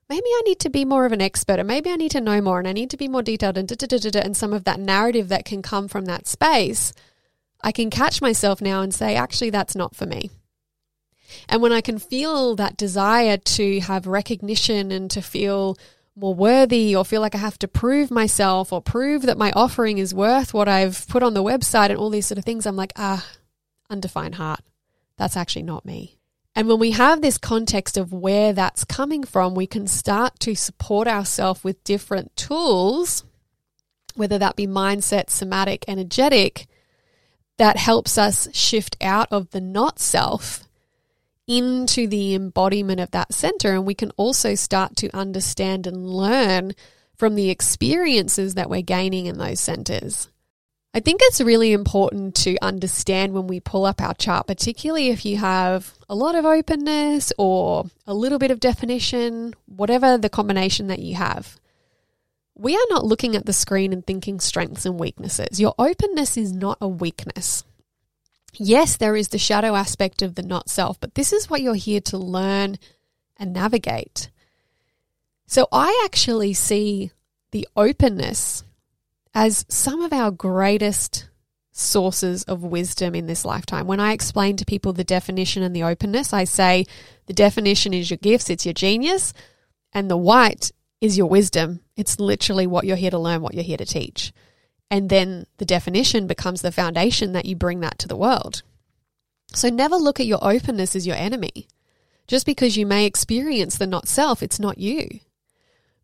maybe 0.09 0.27
I 0.27 0.41
need 0.45 0.59
to 0.59 0.69
be 0.69 0.85
more 0.85 1.05
of 1.05 1.11
an 1.11 1.21
expert, 1.21 1.59
or 1.59 1.63
maybe 1.63 1.91
I 1.91 1.95
need 1.95 2.11
to 2.11 2.21
know 2.21 2.41
more, 2.41 2.59
and 2.59 2.67
I 2.67 2.73
need 2.73 2.89
to 2.91 2.97
be 2.97 3.07
more 3.07 3.23
detailed, 3.23 3.57
and 3.57 3.67
da, 3.67 3.75
da, 3.75 3.97
da, 3.97 4.19
and 4.19 4.37
some 4.37 4.53
of 4.53 4.63
that 4.65 4.79
narrative 4.79 5.29
that 5.29 5.45
can 5.45 5.61
come 5.61 5.87
from 5.87 6.05
that 6.05 6.27
space, 6.27 6.93
I 7.61 7.71
can 7.71 7.89
catch 7.89 8.21
myself 8.21 8.61
now 8.61 8.81
and 8.81 8.93
say, 8.93 9.15
actually, 9.15 9.49
that's 9.49 9.75
not 9.75 9.95
for 9.95 10.05
me. 10.05 10.29
And 11.49 11.61
when 11.61 11.71
I 11.71 11.81
can 11.81 11.97
feel 11.97 12.55
that 12.55 12.77
desire 12.77 13.37
to 13.37 13.79
have 13.81 14.05
recognition 14.05 14.91
and 14.91 15.09
to 15.11 15.21
feel 15.21 15.77
more 16.15 16.33
worthy 16.33 16.95
or 16.95 17.03
feel 17.03 17.21
like 17.21 17.35
I 17.35 17.39
have 17.39 17.59
to 17.59 17.67
prove 17.67 18.09
myself 18.09 18.71
or 18.71 18.81
prove 18.81 19.23
that 19.23 19.37
my 19.37 19.51
offering 19.51 19.97
is 19.97 20.13
worth 20.13 20.53
what 20.53 20.67
I've 20.67 21.07
put 21.07 21.23
on 21.23 21.33
the 21.33 21.43
website 21.43 21.89
and 21.89 21.97
all 21.97 22.09
these 22.09 22.25
sort 22.25 22.37
of 22.37 22.45
things, 22.45 22.65
I'm 22.65 22.75
like, 22.75 22.93
ah, 22.95 23.27
undefined 23.89 24.35
heart. 24.35 24.61
That's 25.17 25.37
actually 25.37 25.63
not 25.63 25.85
me. 25.85 26.17
And 26.55 26.69
when 26.69 26.79
we 26.79 26.91
have 26.91 27.21
this 27.21 27.37
context 27.37 27.97
of 27.97 28.13
where 28.13 28.53
that's 28.53 28.85
coming 28.85 29.23
from, 29.25 29.55
we 29.55 29.67
can 29.67 29.87
start 29.87 30.39
to 30.39 30.55
support 30.55 31.07
ourselves 31.07 31.63
with 31.65 31.83
different 31.83 32.33
tools, 32.37 33.25
whether 34.15 34.37
that 34.37 34.55
be 34.55 34.65
mindset, 34.65 35.29
somatic, 35.29 35.83
energetic, 35.87 36.67
that 37.57 37.75
helps 37.77 38.17
us 38.17 38.47
shift 38.53 38.95
out 39.01 39.27
of 39.31 39.51
the 39.51 39.61
not 39.61 39.99
self 39.99 40.64
into 41.47 42.07
the 42.07 42.35
embodiment 42.35 42.99
of 42.99 43.11
that 43.11 43.33
center. 43.33 43.73
And 43.73 43.85
we 43.85 43.93
can 43.93 44.11
also 44.11 44.55
start 44.55 44.95
to 44.97 45.15
understand 45.15 45.87
and 45.87 46.09
learn 46.09 46.73
from 47.15 47.35
the 47.35 47.49
experiences 47.49 48.55
that 48.55 48.69
we're 48.69 48.81
gaining 48.81 49.25
in 49.25 49.37
those 49.37 49.59
centers. 49.59 50.29
I 50.93 51.01
think 51.01 51.19
it's 51.23 51.41
really 51.41 51.73
important 51.73 52.35
to 52.35 52.57
understand 52.61 53.33
when 53.33 53.47
we 53.47 53.59
pull 53.59 53.85
up 53.85 53.99
our 53.99 54.13
chart, 54.13 54.47
particularly 54.47 55.09
if 55.09 55.25
you 55.25 55.35
have 55.35 55.93
a 56.07 56.15
lot 56.15 56.35
of 56.35 56.45
openness 56.45 57.33
or 57.37 57.85
a 58.07 58.13
little 58.13 58.39
bit 58.39 58.49
of 58.49 58.61
definition, 58.61 59.53
whatever 59.65 60.17
the 60.17 60.29
combination 60.29 60.87
that 60.87 60.99
you 60.99 61.15
have. 61.15 61.59
We 62.57 62.77
are 62.77 62.87
not 62.89 63.03
looking 63.03 63.35
at 63.35 63.45
the 63.45 63.51
screen 63.51 63.91
and 63.91 64.07
thinking 64.07 64.39
strengths 64.39 64.85
and 64.85 64.97
weaknesses. 64.97 65.59
Your 65.59 65.75
openness 65.77 66.37
is 66.37 66.53
not 66.53 66.77
a 66.79 66.87
weakness. 66.87 67.65
Yes, 68.57 68.97
there 68.97 69.15
is 69.15 69.29
the 69.29 69.37
shadow 69.37 69.75
aspect 69.75 70.21
of 70.21 70.35
the 70.35 70.43
not 70.43 70.69
self, 70.69 70.99
but 70.99 71.15
this 71.15 71.33
is 71.33 71.49
what 71.49 71.61
you're 71.61 71.75
here 71.75 72.01
to 72.01 72.17
learn 72.17 72.77
and 73.37 73.53
navigate. 73.53 74.29
So 75.47 75.67
I 75.71 76.01
actually 76.05 76.53
see 76.53 77.11
the 77.51 77.67
openness 77.75 78.63
as 79.33 79.65
some 79.69 80.01
of 80.01 80.13
our 80.13 80.31
greatest 80.31 81.29
sources 81.71 82.43
of 82.43 82.63
wisdom 82.63 83.13
in 83.15 83.27
this 83.27 83.43
lifetime. 83.43 83.85
When 83.85 83.99
I 83.99 84.13
explain 84.13 84.55
to 84.57 84.65
people 84.65 84.93
the 84.93 85.03
definition 85.03 85.61
and 85.61 85.75
the 85.75 85.83
openness, 85.83 86.31
I 86.31 86.45
say 86.45 86.85
the 87.25 87.33
definition 87.33 87.93
is 87.93 88.09
your 88.09 88.17
gifts, 88.17 88.49
it's 88.49 88.65
your 88.65 88.73
genius, 88.73 89.33
and 89.91 90.09
the 90.09 90.17
white 90.17 90.71
is 91.01 91.17
your 91.17 91.27
wisdom. 91.27 91.81
It's 91.97 92.19
literally 92.19 92.65
what 92.65 92.85
you're 92.85 92.95
here 92.95 93.11
to 93.11 93.19
learn, 93.19 93.41
what 93.41 93.53
you're 93.53 93.63
here 93.63 93.77
to 93.77 93.85
teach. 93.85 94.31
And 94.89 95.09
then 95.09 95.45
the 95.57 95.65
definition 95.65 96.27
becomes 96.27 96.61
the 96.61 96.71
foundation 96.71 97.33
that 97.33 97.45
you 97.45 97.55
bring 97.55 97.79
that 97.79 97.97
to 97.99 98.07
the 98.07 98.15
world. 98.15 98.61
So 99.53 99.69
never 99.69 99.95
look 99.95 100.19
at 100.19 100.25
your 100.25 100.39
openness 100.41 100.95
as 100.95 101.07
your 101.07 101.15
enemy. 101.15 101.67
Just 102.27 102.45
because 102.45 102.77
you 102.77 102.85
may 102.85 103.05
experience 103.05 103.77
the 103.77 103.87
not 103.87 104.07
self, 104.07 104.41
it's 104.41 104.59
not 104.59 104.77
you. 104.77 105.19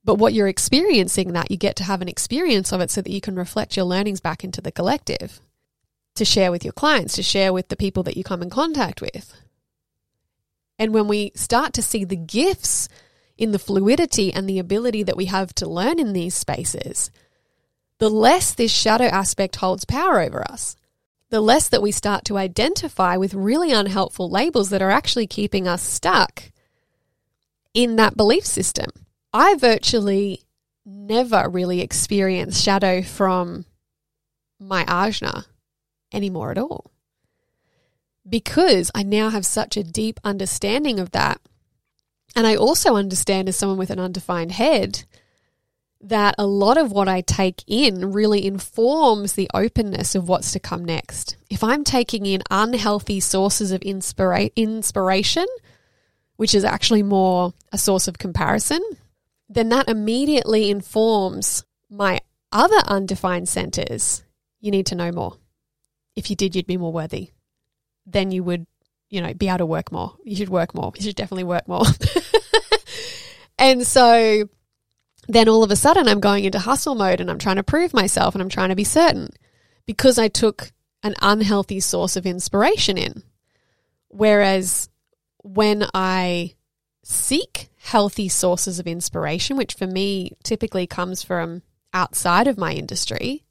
But 0.04 0.16
what 0.16 0.34
you're 0.34 0.48
experiencing, 0.48 1.34
that 1.34 1.52
you 1.52 1.58
get 1.58 1.76
to 1.78 1.84
have 1.84 2.02
an 2.02 2.08
experience 2.08 2.72
of 2.72 2.82
it 2.82 2.90
so 2.90 3.02
that 3.02 3.12
you 3.12 3.22
can 3.22 3.36
reflect 3.36 3.76
your 3.76 3.86
learnings 3.86 4.20
back 4.20 4.44
into 4.44 4.62
the 4.62 4.72
collective 4.72 5.40
to 6.16 6.26
share 6.26 6.52
with 6.52 6.64
your 6.64 6.74
clients, 6.74 7.16
to 7.16 7.24
share 7.24 7.54
with 7.54 7.70
the 7.70 7.76
people 7.76 8.04
that 8.04 8.18
you 8.18 8.24
come 8.24 8.42
in 8.42 8.50
contact 8.50 9.02
with. 9.02 9.34
And 10.78 10.94
when 10.94 11.08
we 11.08 11.32
start 11.36 11.74
to 11.74 11.82
see 11.82 12.04
the 12.04 12.16
gifts 12.16 12.90
in 13.38 13.52
the 13.52 13.60
fluidity 13.60 14.34
and 14.34 14.50
the 14.50 14.60
ability 14.60 15.04
that 15.04 15.18
we 15.18 15.26
have 15.26 15.54
to 15.56 15.70
learn 15.70 16.00
in 16.00 16.14
these 16.14 16.36
spaces, 16.36 17.12
the 18.02 18.10
less 18.10 18.56
this 18.56 18.72
shadow 18.72 19.06
aspect 19.06 19.58
holds 19.58 19.86
power 19.86 20.22
over 20.22 20.42
us. 20.50 20.76
The 21.30 21.40
less 21.40 21.70
that 21.70 21.84
we 21.84 21.92
start 21.92 22.26
to 22.26 22.38
identify 22.40 23.16
with 23.16 23.36
really 23.36 23.72
unhelpful 23.72 24.28
labels 24.28 24.72
that 24.72 24.82
are 24.82 24.90
actually 24.90 25.28
keeping 25.28 25.68
us 25.68 25.84
stuck 25.84 26.52
in 27.76 27.98
that 27.98 28.18
belief 28.18 28.44
system. 28.44 28.90
I 29.32 29.54
virtually 29.54 30.42
never 30.84 31.48
really 31.48 31.80
experience 31.80 32.60
shadow 32.60 33.04
from 33.04 33.66
my 34.60 34.84
ajna 34.86 35.46
anymore 36.12 36.50
at 36.50 36.58
all. 36.58 36.90
Because 38.28 38.90
I 38.96 39.04
now 39.04 39.30
have 39.30 39.46
such 39.46 39.78
a 39.78 39.84
deep 39.84 40.20
understanding 40.24 41.00
of 41.00 41.12
that. 41.12 41.40
And 42.36 42.48
I 42.48 42.56
also 42.56 42.96
understand 42.96 43.48
as 43.48 43.58
someone 43.58 43.78
with 43.78 43.92
an 43.92 44.00
undefined 44.00 44.54
head 44.54 45.04
that 46.04 46.36
a 46.38 46.46
lot 46.46 46.78
of 46.78 46.92
what 46.92 47.08
I 47.08 47.22
take 47.22 47.64
in 47.68 48.12
really 48.12 48.46
informs 48.46 49.34
the 49.34 49.50
openness 49.54 50.16
of 50.16 50.28
what's 50.28 50.52
to 50.54 50.60
come 50.60 50.84
next. 50.84 51.38
If 51.50 51.64
I'm 51.64 51.84
taking 51.84 52.26
in 52.26 52.42
unhealthy 52.50 53.20
sources 53.20 53.72
of 53.72 53.82
inspira- 53.82 54.56
inspiration, 54.56 55.46
which 56.38 56.56
is 56.56 56.64
actually 56.64 57.04
more 57.04 57.54
a 57.72 57.78
source 57.78 58.08
of 58.08 58.18
comparison, 58.18 58.82
then 59.48 59.70
that 59.70 59.90
immediately 59.90 60.72
informs 60.72 61.66
my 61.90 62.20
other 62.52 62.80
undefined 62.88 63.48
centers. 63.48 64.24
You 64.60 64.72
need 64.72 64.88
to 64.88 64.96
know 64.96 65.12
more. 65.12 65.38
If 66.16 66.30
you 66.30 66.36
did, 66.36 66.56
you'd 66.56 66.68
be 66.68 66.78
more 66.78 66.92
worthy. 66.92 67.32
Then 68.06 68.32
you 68.32 68.44
would, 68.44 68.66
you 69.10 69.22
know, 69.22 69.34
be 69.34 69.50
able 69.50 69.60
to 69.60 69.66
work 69.66 69.92
more. 69.92 70.16
You 70.24 70.36
should 70.36 70.50
work 70.50 70.74
more. 70.74 70.92
You 70.96 71.04
should 71.04 71.16
definitely 71.16 71.44
work 71.44 71.68
more. 71.68 71.86
and 73.60 73.86
so 73.86 74.50
then 75.28 75.48
all 75.48 75.64
of 75.64 75.72
a 75.72 75.76
sudden 75.76 76.08
I'm 76.08 76.20
going 76.20 76.46
into 76.46 76.60
hustle 76.60 76.96
mode 76.96 77.22
and 77.22 77.30
I'm 77.30 77.38
trying 77.38 77.58
to 77.58 77.64
prove 77.64 77.94
myself 77.94 78.36
and 78.36 78.42
I'm 78.42 78.50
trying 78.50 78.70
to 78.70 78.76
be 78.76 78.84
certain 78.84 79.30
because 79.86 80.18
I 80.18 80.28
took 80.28 80.72
an 81.04 81.16
unhealthy 81.22 81.80
source 81.80 82.16
of 82.16 82.26
inspiration 82.26 82.98
in. 82.98 83.24
Whereas 84.10 84.90
when 85.44 85.86
I 85.94 86.56
seek 87.04 87.70
healthy 87.78 88.30
sources 88.30 88.80
of 88.80 88.88
inspiration, 88.88 89.58
which 89.58 89.74
for 89.74 89.88
me 89.88 90.32
typically 90.44 90.86
comes 90.86 91.24
from 91.24 91.64
outside 91.94 92.48
of 92.48 92.58
my 92.58 92.74
industry, 92.74 93.44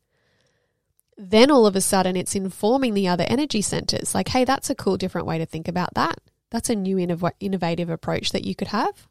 then 1.17 1.51
all 1.51 1.67
of 1.67 1.77
a 1.77 1.81
sudden 1.81 2.17
it's 2.17 2.35
informing 2.35 2.95
the 2.95 3.09
other 3.09 3.25
energy 3.29 3.61
centers. 3.61 4.15
Like, 4.15 4.29
hey, 4.29 4.45
that's 4.45 4.71
a 4.71 4.75
cool, 4.75 4.97
different 4.97 5.27
way 5.27 5.39
to 5.39 5.47
think 5.47 5.69
about 5.69 5.95
that. 5.95 6.19
That's 6.51 6.71
a 6.71 6.75
new 6.75 6.97
innov- 6.97 7.33
innovative 7.41 7.91
approach 7.91 8.31
that 8.31 8.45
you 8.45 8.55
could 8.55 8.69
have. 8.69 9.09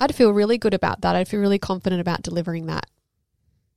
I'd 0.00 0.14
feel 0.14 0.32
really 0.32 0.58
good 0.58 0.74
about 0.74 1.02
that. 1.02 1.14
I'd 1.14 1.28
feel 1.28 1.40
really 1.40 1.58
confident 1.58 2.00
about 2.00 2.22
delivering 2.22 2.66
that. 2.66 2.86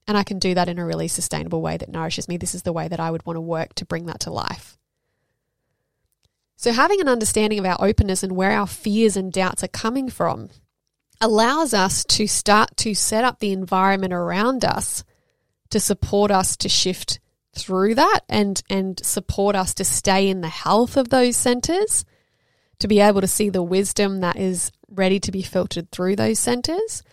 And 0.07 0.17
I 0.17 0.23
can 0.23 0.39
do 0.39 0.55
that 0.55 0.69
in 0.69 0.79
a 0.79 0.85
really 0.85 1.07
sustainable 1.07 1.61
way 1.61 1.77
that 1.77 1.89
nourishes 1.89 2.27
me. 2.27 2.37
This 2.37 2.55
is 2.55 2.63
the 2.63 2.73
way 2.73 2.87
that 2.87 2.99
I 2.99 3.11
would 3.11 3.25
want 3.25 3.37
to 3.37 3.41
work 3.41 3.75
to 3.75 3.85
bring 3.85 4.05
that 4.07 4.21
to 4.21 4.31
life. 4.31 4.77
So, 6.55 6.71
having 6.71 7.01
an 7.01 7.09
understanding 7.09 7.59
of 7.59 7.65
our 7.65 7.77
openness 7.79 8.23
and 8.23 8.33
where 8.33 8.51
our 8.51 8.67
fears 8.67 9.17
and 9.17 9.31
doubts 9.31 9.63
are 9.63 9.69
coming 9.69 10.09
from 10.09 10.49
allows 11.19 11.73
us 11.73 12.03
to 12.05 12.27
start 12.27 12.75
to 12.77 12.93
set 12.93 13.23
up 13.23 13.39
the 13.39 13.51
environment 13.51 14.13
around 14.13 14.63
us 14.63 15.03
to 15.73 15.79
support 15.79 16.29
us 16.29 16.55
to 16.57 16.69
shift 16.69 17.19
through 17.57 17.95
that 17.95 18.19
and, 18.29 18.61
and 18.69 19.03
support 19.03 19.55
us 19.55 19.73
to 19.73 19.83
stay 19.83 20.29
in 20.29 20.41
the 20.41 20.47
health 20.47 20.97
of 20.97 21.09
those 21.09 21.35
centers, 21.35 22.05
to 22.77 22.87
be 22.87 22.99
able 22.99 23.21
to 23.21 23.27
see 23.27 23.49
the 23.49 23.63
wisdom 23.63 24.19
that 24.19 24.35
is 24.35 24.71
ready 24.93 25.19
to 25.19 25.31
be 25.31 25.41
filtered 25.41 25.91
through 25.91 26.15
those 26.15 26.39
centers. 26.39 27.03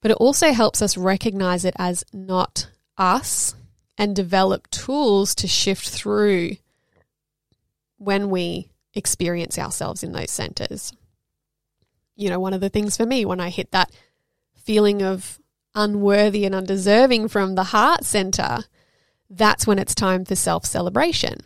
But 0.00 0.10
it 0.10 0.16
also 0.16 0.52
helps 0.52 0.82
us 0.82 0.96
recognize 0.96 1.64
it 1.64 1.74
as 1.78 2.04
not 2.12 2.68
us 2.96 3.54
and 3.98 4.16
develop 4.16 4.68
tools 4.70 5.34
to 5.36 5.46
shift 5.46 5.88
through 5.88 6.56
when 7.98 8.30
we 8.30 8.70
experience 8.94 9.58
ourselves 9.58 10.02
in 10.02 10.12
those 10.12 10.30
centers. 10.30 10.92
You 12.16 12.30
know, 12.30 12.40
one 12.40 12.54
of 12.54 12.60
the 12.60 12.70
things 12.70 12.96
for 12.96 13.06
me 13.06 13.24
when 13.24 13.40
I 13.40 13.50
hit 13.50 13.72
that 13.72 13.90
feeling 14.56 15.02
of 15.02 15.38
unworthy 15.74 16.44
and 16.44 16.54
undeserving 16.54 17.28
from 17.28 17.54
the 17.54 17.64
heart 17.64 18.04
center, 18.04 18.64
that's 19.28 19.66
when 19.66 19.78
it's 19.78 19.94
time 19.94 20.24
for 20.24 20.34
self 20.34 20.64
celebration. 20.64 21.38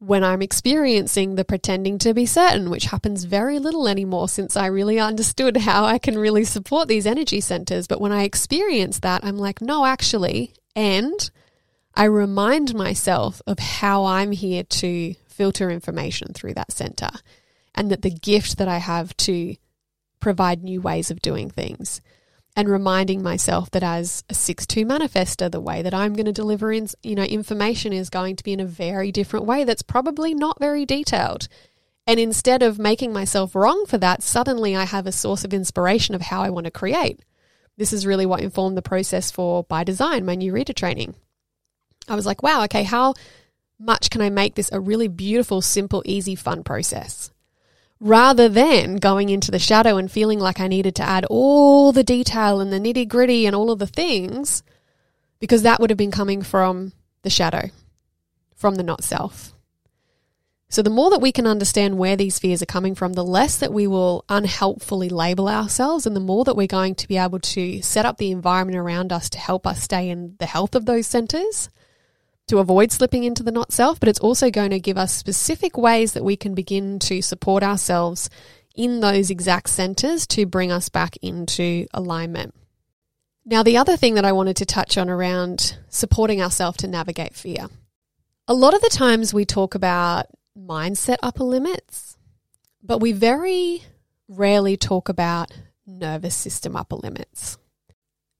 When 0.00 0.22
I'm 0.22 0.42
experiencing 0.42 1.34
the 1.34 1.44
pretending 1.44 1.98
to 1.98 2.14
be 2.14 2.24
certain, 2.24 2.70
which 2.70 2.84
happens 2.84 3.24
very 3.24 3.58
little 3.58 3.88
anymore 3.88 4.28
since 4.28 4.56
I 4.56 4.66
really 4.66 5.00
understood 5.00 5.56
how 5.56 5.84
I 5.84 5.98
can 5.98 6.16
really 6.16 6.44
support 6.44 6.86
these 6.86 7.06
energy 7.06 7.40
centers. 7.40 7.88
But 7.88 8.00
when 8.00 8.12
I 8.12 8.22
experience 8.22 9.00
that, 9.00 9.24
I'm 9.24 9.38
like, 9.38 9.60
no, 9.60 9.84
actually, 9.84 10.54
and 10.76 11.30
I 11.94 12.04
remind 12.04 12.76
myself 12.76 13.42
of 13.44 13.58
how 13.58 14.04
I'm 14.04 14.30
here 14.30 14.62
to 14.62 15.14
filter 15.26 15.68
information 15.68 16.32
through 16.32 16.54
that 16.54 16.70
center 16.70 17.10
and 17.74 17.90
that 17.90 18.02
the 18.02 18.10
gift 18.10 18.58
that 18.58 18.68
I 18.68 18.78
have 18.78 19.16
to 19.18 19.56
provide 20.20 20.62
new 20.62 20.80
ways 20.80 21.10
of 21.10 21.22
doing 21.22 21.50
things 21.50 22.00
and 22.58 22.68
reminding 22.68 23.22
myself 23.22 23.70
that 23.70 23.84
as 23.84 24.24
a 24.28 24.34
6-2 24.34 24.84
manifester 24.84 25.48
the 25.48 25.60
way 25.60 25.80
that 25.80 25.94
I'm 25.94 26.12
going 26.14 26.26
to 26.26 26.32
deliver 26.32 26.72
in, 26.72 26.88
you 27.04 27.14
know 27.14 27.22
information 27.22 27.92
is 27.92 28.10
going 28.10 28.34
to 28.34 28.42
be 28.42 28.52
in 28.52 28.58
a 28.58 28.66
very 28.66 29.12
different 29.12 29.46
way 29.46 29.62
that's 29.62 29.80
probably 29.80 30.34
not 30.34 30.58
very 30.58 30.84
detailed. 30.84 31.46
And 32.04 32.18
instead 32.18 32.64
of 32.64 32.76
making 32.76 33.12
myself 33.12 33.54
wrong 33.54 33.86
for 33.86 33.96
that 33.98 34.24
suddenly 34.24 34.74
I 34.74 34.86
have 34.86 35.06
a 35.06 35.12
source 35.12 35.44
of 35.44 35.54
inspiration 35.54 36.16
of 36.16 36.20
how 36.20 36.42
I 36.42 36.50
want 36.50 36.64
to 36.64 36.72
create. 36.72 37.20
This 37.76 37.92
is 37.92 38.04
really 38.04 38.26
what 38.26 38.40
informed 38.40 38.76
the 38.76 38.82
process 38.82 39.30
for 39.30 39.62
by 39.62 39.84
design 39.84 40.26
my 40.26 40.34
new 40.34 40.52
reader 40.52 40.72
training. 40.72 41.14
I 42.08 42.16
was 42.16 42.26
like 42.26 42.42
wow 42.42 42.64
okay 42.64 42.82
how 42.82 43.14
much 43.78 44.10
can 44.10 44.20
I 44.20 44.30
make 44.30 44.56
this 44.56 44.72
a 44.72 44.80
really 44.80 45.06
beautiful, 45.06 45.62
simple, 45.62 46.02
easy, 46.04 46.34
fun 46.34 46.64
process? 46.64 47.30
Rather 48.00 48.48
than 48.48 48.96
going 48.96 49.28
into 49.28 49.50
the 49.50 49.58
shadow 49.58 49.96
and 49.96 50.10
feeling 50.10 50.38
like 50.38 50.60
I 50.60 50.68
needed 50.68 50.94
to 50.96 51.02
add 51.02 51.24
all 51.24 51.90
the 51.90 52.04
detail 52.04 52.60
and 52.60 52.72
the 52.72 52.78
nitty 52.78 53.08
gritty 53.08 53.44
and 53.46 53.56
all 53.56 53.70
of 53.70 53.80
the 53.80 53.86
things, 53.86 54.62
because 55.40 55.62
that 55.62 55.80
would 55.80 55.90
have 55.90 55.96
been 55.96 56.12
coming 56.12 56.42
from 56.42 56.92
the 57.22 57.30
shadow, 57.30 57.70
from 58.54 58.76
the 58.76 58.82
not 58.84 59.02
self. 59.02 59.52
So, 60.70 60.82
the 60.82 60.90
more 60.90 61.08
that 61.10 61.22
we 61.22 61.32
can 61.32 61.46
understand 61.46 61.96
where 61.96 62.14
these 62.14 62.38
fears 62.38 62.62
are 62.62 62.66
coming 62.66 62.94
from, 62.94 63.14
the 63.14 63.24
less 63.24 63.56
that 63.56 63.72
we 63.72 63.86
will 63.86 64.24
unhelpfully 64.28 65.08
label 65.08 65.48
ourselves, 65.48 66.06
and 66.06 66.14
the 66.14 66.20
more 66.20 66.44
that 66.44 66.56
we're 66.56 66.66
going 66.66 66.94
to 66.96 67.08
be 67.08 67.16
able 67.16 67.38
to 67.40 67.80
set 67.80 68.04
up 68.04 68.18
the 68.18 68.30
environment 68.30 68.76
around 68.76 69.10
us 69.10 69.30
to 69.30 69.38
help 69.38 69.66
us 69.66 69.82
stay 69.82 70.10
in 70.10 70.36
the 70.38 70.46
health 70.46 70.74
of 70.74 70.84
those 70.84 71.06
centers, 71.06 71.70
to 72.48 72.58
avoid 72.58 72.92
slipping 72.92 73.24
into 73.24 73.42
the 73.42 73.52
not 73.52 73.72
self. 73.72 73.98
But 74.00 74.08
it's 74.08 74.18
also 74.18 74.50
going 74.50 74.70
to 74.70 74.80
give 74.80 74.98
us 74.98 75.14
specific 75.14 75.76
ways 75.76 76.12
that 76.12 76.24
we 76.24 76.36
can 76.36 76.54
begin 76.54 76.98
to 77.00 77.22
support 77.22 77.62
ourselves 77.62 78.28
in 78.74 79.00
those 79.00 79.30
exact 79.30 79.68
centers 79.70 80.26
to 80.28 80.46
bring 80.46 80.70
us 80.70 80.88
back 80.88 81.16
into 81.22 81.86
alignment. 81.92 82.54
Now, 83.44 83.62
the 83.62 83.78
other 83.78 83.96
thing 83.96 84.14
that 84.14 84.24
I 84.26 84.32
wanted 84.32 84.56
to 84.56 84.66
touch 84.66 84.98
on 84.98 85.08
around 85.08 85.78
supporting 85.88 86.42
ourselves 86.42 86.76
to 86.78 86.86
navigate 86.86 87.34
fear. 87.34 87.68
A 88.46 88.54
lot 88.54 88.74
of 88.74 88.82
the 88.82 88.90
times 88.90 89.32
we 89.32 89.44
talk 89.44 89.74
about 89.74 90.26
mindset 90.56 91.16
upper 91.22 91.44
limits, 91.44 92.16
but 92.82 93.00
we 93.00 93.12
very 93.12 93.82
rarely 94.28 94.76
talk 94.76 95.08
about 95.08 95.50
nervous 95.86 96.36
system 96.36 96.76
upper 96.76 96.96
limits. 96.96 97.58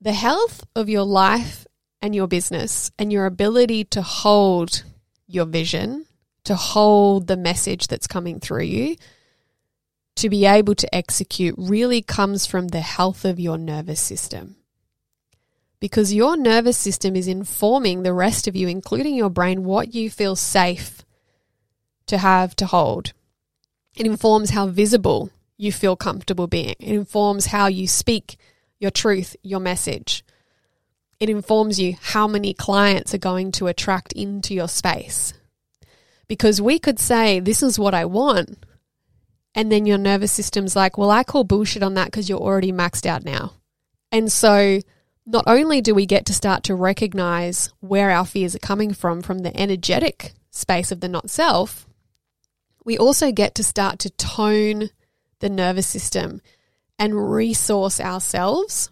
The 0.01 0.13
health 0.13 0.65
of 0.77 0.89
your 0.89 1.05
life 1.05 1.67
and 2.01 2.15
your 2.15 2.27
business 2.27 2.91
and 2.99 3.13
your 3.13 3.27
ability 3.27 3.85
to 3.85 4.03
hold 4.03 4.85
your 5.27 5.45
vision, 5.45 6.07
to 6.45 6.55
hold 6.55 7.27
the 7.27 7.37
message 7.37 7.87
that's 7.89 8.07
coming 8.07 8.41
through 8.41 8.63
you, 8.63 8.97
to 10.17 10.29
be 10.29 10.47
able 10.47 10.75
to 10.75 10.95
execute 10.95 11.55
really 11.59 12.03
comes 12.03 12.47
from 12.47 12.69
the 12.69 12.81
health 12.81 13.25
of 13.25 13.39
your 13.39 13.59
nervous 13.59 14.01
system. 14.01 14.57
Because 15.81 16.13
your 16.13 16.37
nervous 16.37 16.77
system 16.77 17.15
is 17.15 17.29
informing 17.29 18.03
the 18.03 18.13
rest 18.13 18.49
of 18.49 18.57
you, 18.57 18.67
including 18.67 19.15
your 19.15 19.31
brain, 19.31 19.65
what 19.65 19.95
you 19.95 20.11
feel 20.11 20.35
safe 20.35 21.05
to 22.07 22.19
have 22.19 22.57
to 22.57 22.67
hold. 22.67 23.13
It 23.97 24.07
informs 24.07 24.51
how 24.51 24.67
visible 24.67 25.31
you 25.57 25.71
feel 25.71 25.95
comfortable 25.95 26.47
being. 26.47 26.75
It 26.81 26.95
informs 26.95 27.47
how 27.47 27.67
you 27.67 27.87
speak 27.87 28.39
your 28.81 28.91
truth, 28.91 29.37
your 29.43 29.61
message. 29.61 30.25
It 31.21 31.29
informs 31.29 31.81
you 31.81 31.97
how 32.01 32.29
many 32.29 32.55
clients 32.55 33.13
are 33.13 33.19
going 33.19 33.51
to 33.53 33.67
attract 33.67 34.13
into 34.13 34.55
your 34.55 34.69
space. 34.69 35.35
Because 36.29 36.61
we 36.61 36.79
could 36.79 36.99
say, 36.99 37.41
This 37.41 37.63
is 37.63 37.79
what 37.79 37.95
I 37.95 38.05
want. 38.05 38.65
And 39.55 39.73
then 39.73 39.87
your 39.87 39.99
nervous 39.99 40.31
system's 40.31 40.77
like, 40.77 40.97
Well, 40.97 41.11
I 41.11 41.25
call 41.25 41.45
bullshit 41.45 41.83
on 41.83 41.95
that 41.95 42.07
because 42.07 42.29
you're 42.29 42.39
already 42.39 42.73
maxed 42.73 43.07
out 43.07 43.25
now. 43.25 43.55
And 44.13 44.31
so, 44.31 44.81
not 45.27 45.45
only 45.47 45.81
do 45.81 45.95
we 45.95 46.07
get 46.07 46.25
to 46.27 46.33
start 46.33 46.63
to 46.65 46.75
recognize 46.75 47.71
where 47.81 48.11
our 48.11 48.25
fears 48.25 48.55
are 48.55 48.61
coming 48.61 48.95
from, 48.95 49.21
from 49.21 49.41
the 49.41 49.55
energetic 49.59 50.33
space 50.51 50.93
of 50.93 51.01
the 51.01 51.09
not 51.09 51.29
self, 51.31 51.87
we 52.85 52.97
also 52.97 53.33
get 53.33 53.55
to 53.57 53.65
start 53.65 53.99
to 54.01 54.11
tone 54.11 54.91
the 55.41 55.51
nervous 55.51 55.87
system 55.87 56.41
and 56.99 57.31
resource 57.31 58.01
ourselves 58.01 58.91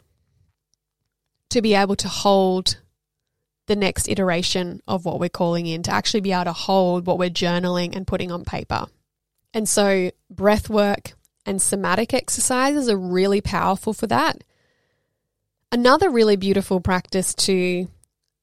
to 1.50 1.62
be 1.62 1.74
able 1.74 1.96
to 1.96 2.08
hold 2.08 2.78
the 3.66 3.76
next 3.76 4.08
iteration 4.08 4.80
of 4.86 5.04
what 5.04 5.18
we're 5.18 5.28
calling 5.28 5.66
in, 5.66 5.82
to 5.82 5.90
actually 5.90 6.20
be 6.20 6.32
able 6.32 6.44
to 6.44 6.52
hold 6.52 7.06
what 7.06 7.18
we're 7.18 7.30
journaling 7.30 7.96
and 7.96 8.06
putting 8.06 8.30
on 8.30 8.44
paper. 8.44 8.86
And 9.52 9.68
so, 9.68 10.10
breath 10.30 10.68
work 10.68 11.14
and 11.44 11.60
somatic 11.60 12.12
exercises 12.14 12.88
are 12.88 12.96
really 12.96 13.40
powerful 13.40 13.92
for 13.92 14.06
that. 14.08 14.44
Another 15.72 16.10
really 16.10 16.36
beautiful 16.36 16.80
practice 16.80 17.34
to 17.34 17.88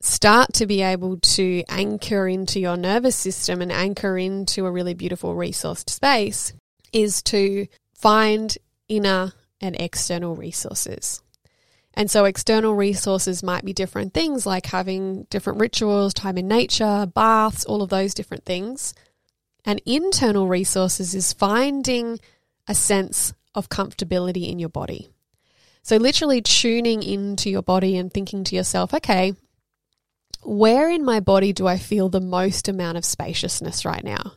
start 0.02 0.54
to 0.54 0.68
be 0.68 0.82
able 0.82 1.18
to 1.18 1.64
anchor 1.70 2.28
into 2.28 2.60
your 2.60 2.76
nervous 2.76 3.16
system 3.16 3.62
and 3.62 3.72
anchor 3.72 4.18
into 4.18 4.66
a 4.66 4.72
really 4.72 4.94
beautiful 4.94 5.34
resourced 5.34 5.90
space 5.90 6.54
is 6.92 7.24
to 7.24 7.68
find 7.96 8.58
inner 8.90 9.32
and 9.62 9.80
external 9.80 10.36
resources. 10.36 11.23
And 11.96 12.10
so, 12.10 12.26
external 12.26 12.74
resources 12.74 13.44
might 13.44 13.64
be 13.64 13.74
different 13.74 14.14
things 14.14 14.46
like 14.46 14.66
having 14.66 15.24
different 15.30 15.60
rituals, 15.60 16.14
time 16.14 16.38
in 16.38 16.48
nature, 16.48 17.06
baths, 17.06 17.66
all 17.66 17.84
of 17.84 17.90
those 17.90 18.14
different 18.14 18.46
things. 18.46 18.94
And 19.64 19.82
internal 19.86 20.48
resources 20.48 21.14
is 21.14 21.34
finding 21.34 22.20
a 22.68 22.74
sense 22.74 23.34
of 23.54 23.70
comfortability 23.70 24.50
in 24.50 24.58
your 24.58 24.70
body. 24.70 25.10
So, 25.84 25.98
literally 25.98 26.42
tuning 26.42 27.04
into 27.04 27.50
your 27.50 27.62
body 27.62 27.96
and 27.98 28.12
thinking 28.12 28.44
to 28.46 28.56
yourself, 28.56 28.94
okay, 28.94 29.34
where 30.42 30.90
in 30.90 31.06
my 31.06 31.20
body 31.20 31.54
do 31.54 31.68
I 31.68 31.78
feel 31.78 32.10
the 32.10 32.20
most 32.20 32.68
amount 32.68 32.98
of 32.98 33.06
spaciousness 33.06 33.86
right 33.86 34.04
now? 34.04 34.34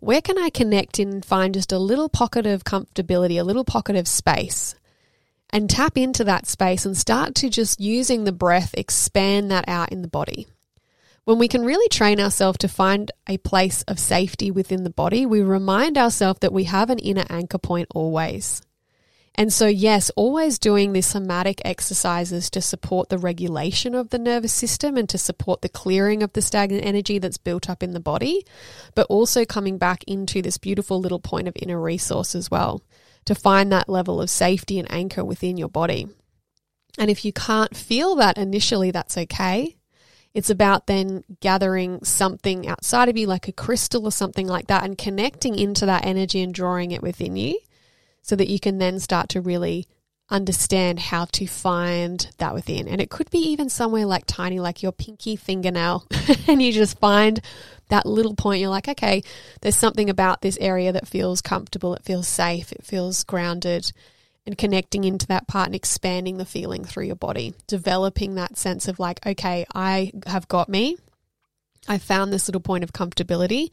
Where 0.00 0.20
can 0.20 0.38
I 0.38 0.50
connect 0.50 0.98
and 0.98 1.24
find 1.24 1.54
just 1.54 1.72
a 1.72 1.78
little 1.78 2.08
pocket 2.08 2.46
of 2.46 2.64
comfortability, 2.64 3.40
a 3.40 3.44
little 3.44 3.64
pocket 3.64 3.96
of 3.96 4.06
space? 4.06 4.74
And 5.54 5.70
tap 5.70 5.96
into 5.96 6.24
that 6.24 6.48
space 6.48 6.84
and 6.84 6.96
start 6.96 7.36
to 7.36 7.48
just 7.48 7.80
using 7.80 8.24
the 8.24 8.32
breath, 8.32 8.74
expand 8.76 9.52
that 9.52 9.68
out 9.68 9.92
in 9.92 10.02
the 10.02 10.08
body. 10.08 10.48
When 11.26 11.38
we 11.38 11.46
can 11.46 11.64
really 11.64 11.88
train 11.88 12.18
ourselves 12.18 12.58
to 12.58 12.68
find 12.68 13.12
a 13.28 13.38
place 13.38 13.84
of 13.84 14.00
safety 14.00 14.50
within 14.50 14.82
the 14.82 14.90
body, 14.90 15.26
we 15.26 15.42
remind 15.42 15.96
ourselves 15.96 16.40
that 16.40 16.52
we 16.52 16.64
have 16.64 16.90
an 16.90 16.98
inner 16.98 17.24
anchor 17.30 17.58
point 17.58 17.86
always. 17.94 18.62
And 19.36 19.52
so, 19.52 19.68
yes, 19.68 20.10
always 20.16 20.58
doing 20.58 20.92
the 20.92 21.02
somatic 21.02 21.62
exercises 21.64 22.50
to 22.50 22.60
support 22.60 23.08
the 23.08 23.18
regulation 23.18 23.94
of 23.94 24.10
the 24.10 24.18
nervous 24.18 24.52
system 24.52 24.96
and 24.96 25.08
to 25.08 25.18
support 25.18 25.62
the 25.62 25.68
clearing 25.68 26.24
of 26.24 26.32
the 26.32 26.42
stagnant 26.42 26.84
energy 26.84 27.20
that's 27.20 27.38
built 27.38 27.70
up 27.70 27.80
in 27.80 27.92
the 27.92 28.00
body, 28.00 28.44
but 28.96 29.06
also 29.08 29.44
coming 29.44 29.78
back 29.78 30.02
into 30.08 30.42
this 30.42 30.58
beautiful 30.58 30.98
little 30.98 31.20
point 31.20 31.46
of 31.46 31.54
inner 31.54 31.80
resource 31.80 32.34
as 32.34 32.50
well 32.50 32.82
to 33.24 33.34
find 33.34 33.72
that 33.72 33.88
level 33.88 34.20
of 34.20 34.30
safety 34.30 34.78
and 34.78 34.90
anchor 34.90 35.24
within 35.24 35.56
your 35.56 35.68
body. 35.68 36.08
And 36.98 37.10
if 37.10 37.24
you 37.24 37.32
can't 37.32 37.76
feel 37.76 38.14
that 38.16 38.38
initially, 38.38 38.90
that's 38.90 39.18
okay. 39.18 39.76
It's 40.32 40.50
about 40.50 40.86
then 40.86 41.24
gathering 41.40 42.04
something 42.04 42.66
outside 42.66 43.08
of 43.08 43.16
you, 43.16 43.26
like 43.26 43.48
a 43.48 43.52
crystal 43.52 44.04
or 44.04 44.12
something 44.12 44.46
like 44.46 44.66
that, 44.66 44.84
and 44.84 44.98
connecting 44.98 45.56
into 45.56 45.86
that 45.86 46.04
energy 46.04 46.42
and 46.42 46.52
drawing 46.52 46.90
it 46.90 47.02
within 47.02 47.36
you 47.36 47.58
so 48.22 48.34
that 48.36 48.48
you 48.48 48.58
can 48.58 48.78
then 48.78 48.98
start 48.98 49.28
to 49.30 49.40
really 49.40 49.86
understand 50.30 50.98
how 50.98 51.26
to 51.26 51.46
find 51.46 52.30
that 52.38 52.54
within. 52.54 52.88
And 52.88 53.00
it 53.00 53.10
could 53.10 53.30
be 53.30 53.38
even 53.38 53.68
somewhere 53.68 54.06
like 54.06 54.24
tiny, 54.26 54.58
like 54.58 54.82
your 54.82 54.92
pinky 54.92 55.36
fingernail, 55.36 56.06
and 56.48 56.60
you 56.60 56.72
just 56.72 56.98
find 56.98 57.40
that 57.94 58.06
little 58.06 58.34
point. 58.34 58.60
You're 58.60 58.70
like, 58.70 58.88
okay, 58.88 59.22
there's 59.60 59.76
something 59.76 60.10
about 60.10 60.42
this 60.42 60.58
area 60.60 60.92
that 60.92 61.08
feels 61.08 61.40
comfortable, 61.40 61.94
it 61.94 62.04
feels 62.04 62.28
safe, 62.28 62.72
it 62.72 62.84
feels 62.84 63.24
grounded. 63.24 63.92
And 64.46 64.58
connecting 64.58 65.04
into 65.04 65.26
that 65.28 65.46
part 65.46 65.68
and 65.68 65.74
expanding 65.74 66.36
the 66.36 66.44
feeling 66.44 66.84
through 66.84 67.06
your 67.06 67.16
body, 67.16 67.54
developing 67.66 68.34
that 68.34 68.58
sense 68.58 68.88
of 68.88 69.00
like, 69.00 69.24
okay, 69.24 69.64
I 69.74 70.12
have 70.26 70.48
got 70.48 70.68
me. 70.68 70.98
I 71.88 71.96
found 71.96 72.30
this 72.30 72.46
little 72.46 72.60
point 72.60 72.84
of 72.84 72.92
comfortability 72.92 73.70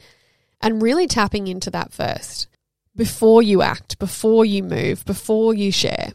and 0.62 0.82
really 0.82 1.08
tapping 1.08 1.48
into 1.48 1.72
that 1.72 1.92
first 1.92 2.48
before 2.96 3.42
you 3.44 3.62
act, 3.62 4.00
before 4.00 4.46
you 4.46 4.64
move, 4.64 5.04
before 5.06 5.54
you 5.54 5.72
share, 5.72 6.12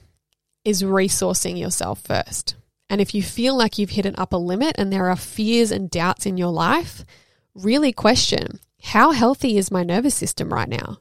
is 0.64 0.82
resourcing 0.82 1.58
yourself 1.58 2.00
first. 2.00 2.56
And 2.88 3.00
if 3.00 3.14
you 3.14 3.22
feel 3.22 3.56
like 3.56 3.78
you've 3.78 3.90
hit 3.90 4.06
an 4.06 4.14
upper 4.16 4.36
limit 4.36 4.76
and 4.78 4.92
there 4.92 5.10
are 5.10 5.16
fears 5.16 5.70
and 5.70 5.90
doubts 5.90 6.26
in 6.26 6.36
your 6.36 6.52
life, 6.52 7.04
really 7.56 7.92
question 7.92 8.60
how 8.82 9.12
healthy 9.12 9.56
is 9.56 9.70
my 9.70 9.82
nervous 9.82 10.14
system 10.14 10.52
right 10.52 10.68
now? 10.68 10.98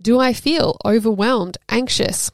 Do 0.00 0.18
I 0.18 0.32
feel 0.32 0.78
overwhelmed, 0.84 1.58
anxious? 1.68 2.30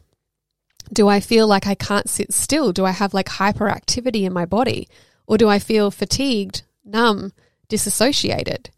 Do 0.92 1.08
I 1.08 1.20
feel 1.20 1.46
like 1.46 1.66
I 1.66 1.74
can't 1.74 2.08
sit 2.08 2.32
still? 2.32 2.72
Do 2.72 2.84
I 2.84 2.90
have 2.90 3.14
like 3.14 3.28
hyperactivity 3.28 4.24
in 4.24 4.32
my 4.32 4.44
body? 4.44 4.88
Or 5.26 5.38
do 5.38 5.48
I 5.48 5.58
feel 5.58 5.90
fatigued, 5.90 6.62
numb, 6.84 7.32
disassociated? 7.68 8.70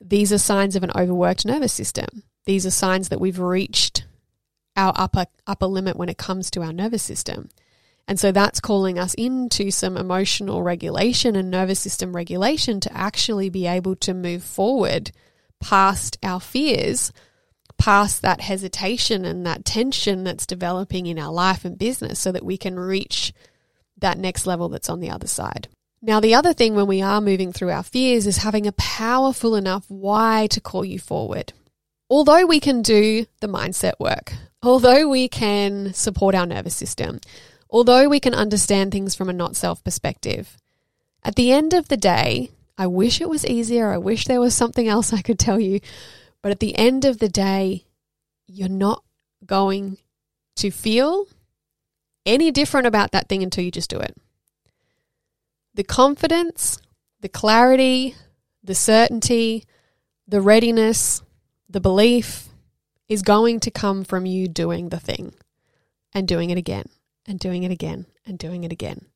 These 0.00 0.32
are 0.32 0.38
signs 0.38 0.76
of 0.76 0.82
an 0.82 0.92
overworked 0.96 1.44
nervous 1.44 1.72
system. 1.72 2.22
These 2.46 2.64
are 2.64 2.70
signs 2.70 3.10
that 3.10 3.20
we've 3.20 3.38
reached 3.38 4.06
our 4.76 4.92
upper 4.96 5.26
upper 5.46 5.66
limit 5.66 5.96
when 5.96 6.08
it 6.08 6.16
comes 6.16 6.50
to 6.50 6.62
our 6.62 6.72
nervous 6.72 7.02
system. 7.02 7.50
And 8.10 8.18
so 8.18 8.32
that's 8.32 8.58
calling 8.58 8.98
us 8.98 9.14
into 9.14 9.70
some 9.70 9.96
emotional 9.96 10.64
regulation 10.64 11.36
and 11.36 11.48
nervous 11.48 11.78
system 11.78 12.12
regulation 12.12 12.80
to 12.80 12.92
actually 12.92 13.50
be 13.50 13.68
able 13.68 13.94
to 13.94 14.12
move 14.12 14.42
forward 14.42 15.12
past 15.60 16.18
our 16.20 16.40
fears, 16.40 17.12
past 17.78 18.22
that 18.22 18.40
hesitation 18.40 19.24
and 19.24 19.46
that 19.46 19.64
tension 19.64 20.24
that's 20.24 20.44
developing 20.44 21.06
in 21.06 21.20
our 21.20 21.32
life 21.32 21.64
and 21.64 21.78
business 21.78 22.18
so 22.18 22.32
that 22.32 22.44
we 22.44 22.56
can 22.56 22.80
reach 22.80 23.32
that 23.98 24.18
next 24.18 24.44
level 24.44 24.68
that's 24.68 24.90
on 24.90 24.98
the 24.98 25.10
other 25.10 25.28
side. 25.28 25.68
Now, 26.02 26.18
the 26.18 26.34
other 26.34 26.52
thing 26.52 26.74
when 26.74 26.88
we 26.88 27.02
are 27.02 27.20
moving 27.20 27.52
through 27.52 27.70
our 27.70 27.84
fears 27.84 28.26
is 28.26 28.38
having 28.38 28.66
a 28.66 28.72
powerful 28.72 29.54
enough 29.54 29.84
why 29.86 30.48
to 30.50 30.60
call 30.60 30.84
you 30.84 30.98
forward 30.98 31.52
although 32.10 32.44
we 32.44 32.60
can 32.60 32.82
do 32.82 33.24
the 33.40 33.46
mindset 33.46 33.94
work, 33.98 34.32
although 34.62 35.08
we 35.08 35.28
can 35.28 35.94
support 35.94 36.34
our 36.34 36.44
nervous 36.44 36.74
system, 36.74 37.20
although 37.70 38.08
we 38.08 38.20
can 38.20 38.34
understand 38.34 38.92
things 38.92 39.14
from 39.14 39.28
a 39.28 39.32
not 39.32 39.56
self 39.56 39.82
perspective, 39.84 40.56
at 41.22 41.36
the 41.36 41.52
end 41.52 41.74
of 41.74 41.88
the 41.88 41.96
day, 41.96 42.50
I 42.78 42.86
wish 42.86 43.20
it 43.20 43.28
was 43.28 43.46
easier. 43.46 43.92
I 43.92 43.98
wish 43.98 44.24
there 44.24 44.40
was 44.40 44.54
something 44.54 44.88
else 44.88 45.12
I 45.12 45.22
could 45.22 45.38
tell 45.38 45.60
you. 45.60 45.80
But 46.42 46.52
at 46.52 46.60
the 46.60 46.76
end 46.76 47.04
of 47.04 47.18
the 47.18 47.28
day, 47.28 47.84
you're 48.46 48.68
not 48.68 49.04
going 49.44 49.98
to 50.56 50.70
feel 50.70 51.26
any 52.24 52.50
different 52.50 52.86
about 52.86 53.12
that 53.12 53.28
thing 53.28 53.42
until 53.42 53.64
you 53.64 53.70
just 53.70 53.90
do 53.90 53.98
it. 53.98 54.16
The 55.74 55.84
confidence, 55.84 56.78
the 57.20 57.28
clarity, 57.28 58.14
the 58.64 58.74
certainty, 58.74 59.64
the 60.26 60.40
readiness, 60.40 61.22
the 61.68 61.80
belief 61.80 62.48
is 63.08 63.22
going 63.22 63.60
to 63.60 63.70
come 63.70 64.04
from 64.04 64.26
you 64.26 64.48
doing 64.48 64.88
the 64.88 65.00
thing 65.00 65.34
and 66.12 66.26
doing 66.26 66.50
it 66.50 66.58
again 66.58 66.86
and 67.30 67.38
doing 67.38 67.62
it 67.62 67.70
again 67.70 68.06
and 68.26 68.38
doing 68.38 68.64
it 68.64 68.72
again. 68.72 69.06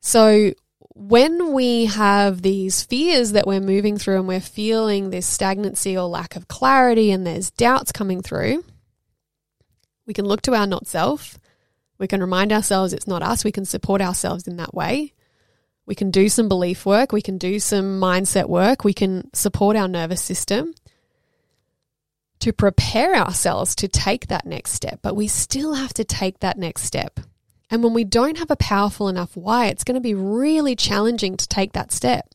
So, 0.00 0.52
when 0.94 1.52
we 1.52 1.86
have 1.86 2.42
these 2.42 2.84
fears 2.84 3.32
that 3.32 3.46
we're 3.46 3.60
moving 3.60 3.98
through 3.98 4.18
and 4.18 4.28
we're 4.28 4.40
feeling 4.40 5.10
this 5.10 5.26
stagnancy 5.26 5.96
or 5.96 6.06
lack 6.06 6.36
of 6.36 6.48
clarity 6.48 7.10
and 7.10 7.26
there's 7.26 7.50
doubts 7.50 7.92
coming 7.92 8.22
through, 8.22 8.64
we 10.06 10.14
can 10.14 10.24
look 10.24 10.42
to 10.42 10.54
our 10.54 10.66
not 10.66 10.86
self. 10.86 11.38
We 11.98 12.06
can 12.06 12.20
remind 12.20 12.52
ourselves 12.52 12.92
it's 12.92 13.06
not 13.06 13.22
us. 13.22 13.44
We 13.44 13.52
can 13.52 13.64
support 13.64 14.00
ourselves 14.00 14.46
in 14.46 14.56
that 14.56 14.74
way. 14.74 15.14
We 15.86 15.94
can 15.94 16.10
do 16.10 16.28
some 16.28 16.48
belief 16.48 16.86
work. 16.86 17.10
We 17.10 17.22
can 17.22 17.38
do 17.38 17.58
some 17.58 18.00
mindset 18.00 18.48
work. 18.48 18.84
We 18.84 18.94
can 18.94 19.32
support 19.34 19.76
our 19.76 19.88
nervous 19.88 20.22
system 20.22 20.74
to 22.42 22.52
prepare 22.52 23.14
ourselves 23.14 23.76
to 23.76 23.86
take 23.86 24.26
that 24.26 24.44
next 24.44 24.72
step. 24.72 24.98
But 25.00 25.14
we 25.14 25.28
still 25.28 25.74
have 25.74 25.94
to 25.94 26.02
take 26.02 26.40
that 26.40 26.58
next 26.58 26.82
step. 26.82 27.20
And 27.70 27.84
when 27.84 27.94
we 27.94 28.02
don't 28.02 28.36
have 28.38 28.50
a 28.50 28.56
powerful 28.56 29.08
enough 29.08 29.36
why, 29.36 29.66
it's 29.66 29.84
going 29.84 29.94
to 29.94 30.00
be 30.00 30.14
really 30.14 30.74
challenging 30.74 31.36
to 31.36 31.46
take 31.46 31.72
that 31.74 31.92
step. 31.92 32.28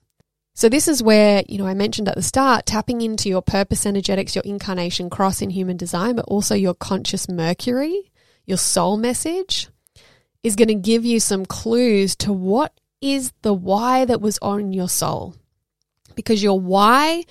So, 0.54 0.70
this 0.70 0.88
is 0.88 1.04
where, 1.04 1.43
you 1.50 1.58
know, 1.58 1.67
I 1.67 1.74
mentioned 1.74 2.08
at 2.08 2.15
the 2.15 2.22
start, 2.22 2.65
tapping 2.65 3.02
into 3.02 3.28
your 3.28 3.41
purpose 3.41 3.86
energetics, 3.86 4.34
your 4.34 4.46
incarnation 4.46 5.10
cross 5.10 5.41
in 5.41 5.50
human 5.50 5.76
design, 5.76 6.15
but 6.15 6.26
also 6.26 6.56
your 6.56 6.74
conscious 6.74 7.28
Mercury, 7.28 8.10
your 8.46 8.58
soul 8.58 8.96
message, 8.96 9.67
is 10.41 10.56
going 10.56 10.70
to 10.70 10.74
give 10.74 11.04
you 11.04 11.20
some 11.20 11.46
clues 11.46 12.15
to 12.15 12.32
what 12.32 12.80
is 13.02 13.34
the 13.41 13.54
why 13.54 14.06
that 14.06 14.22
was 14.22 14.39
on 14.41 14.72
your 14.72 14.88
soul. 14.88 15.36
Because 16.15 16.41
your 16.41 16.60
why 16.60 17.26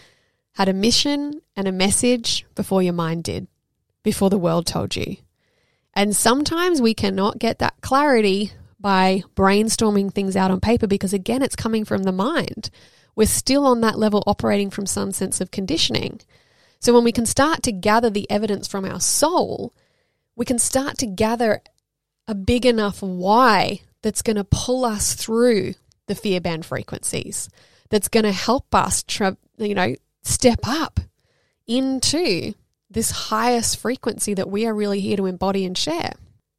had 0.57 0.69
a 0.69 0.73
mission 0.73 1.41
and 1.55 1.69
a 1.69 1.73
message 1.73 2.47
before 2.55 2.83
your 2.83 2.95
mind 2.95 3.25
did, 3.25 3.47
before 4.03 4.31
the 4.31 4.39
world 4.39 4.67
told 4.67 4.97
you. 4.97 5.17
And 5.93 6.17
sometimes 6.17 6.81
we 6.81 6.95
cannot 6.95 7.39
get 7.39 7.59
that 7.59 7.81
clarity 7.83 8.53
by 8.81 9.23
brainstorming 9.35 10.13
things 10.13 10.35
out 10.35 10.51
on 10.51 10.61
paper 10.61 10.87
because, 10.87 11.13
again, 11.13 11.43
it's 11.43 11.57
coming 11.57 11.85
from 11.85 12.05
the 12.05 12.13
mind. 12.13 12.71
We're 13.15 13.27
still 13.27 13.67
on 13.67 13.83
that 13.83 13.99
level 13.99 14.23
operating 14.27 14.71
from 14.71 14.87
some 14.87 15.13
sense 15.13 15.41
of 15.41 15.51
conditioning. 15.51 16.21
So, 16.81 16.95
when 16.95 17.05
we 17.05 17.13
can 17.13 17.27
start 17.27 17.63
to 17.65 17.73
gather 17.73 18.09
the 18.09 18.31
evidence 18.31 18.67
from 18.67 18.85
our 18.85 19.01
soul, 19.01 19.75
we 20.37 20.47
can 20.47 20.59
start 20.59 20.99
to 20.99 21.07
gather 21.07 21.63
a 22.29 22.35
big 22.35 22.65
enough 22.65 23.03
why 23.03 23.81
that's 24.03 24.23
going 24.23 24.37
to 24.37 24.45
pull 24.45 24.85
us 24.85 25.15
through 25.15 25.75
the 26.07 26.15
fear 26.15 26.41
band 26.41 26.65
frequencies, 26.65 27.49
that's 27.91 28.09
going 28.09 28.25
to 28.25 28.33
help 28.33 28.75
us, 28.75 29.05
you 29.59 29.75
know, 29.75 29.95
step 30.27 30.61
up 30.65 31.01
into 31.67 32.53
this 32.91 33.11
highest 33.11 33.79
frequency 33.79 34.35
that 34.35 34.49
we 34.49 34.67
are 34.67 34.75
really 34.75 35.01
here 35.01 35.17
to 35.17 35.27
embody 35.27 35.65
and 35.65 35.77
share. 35.77 36.13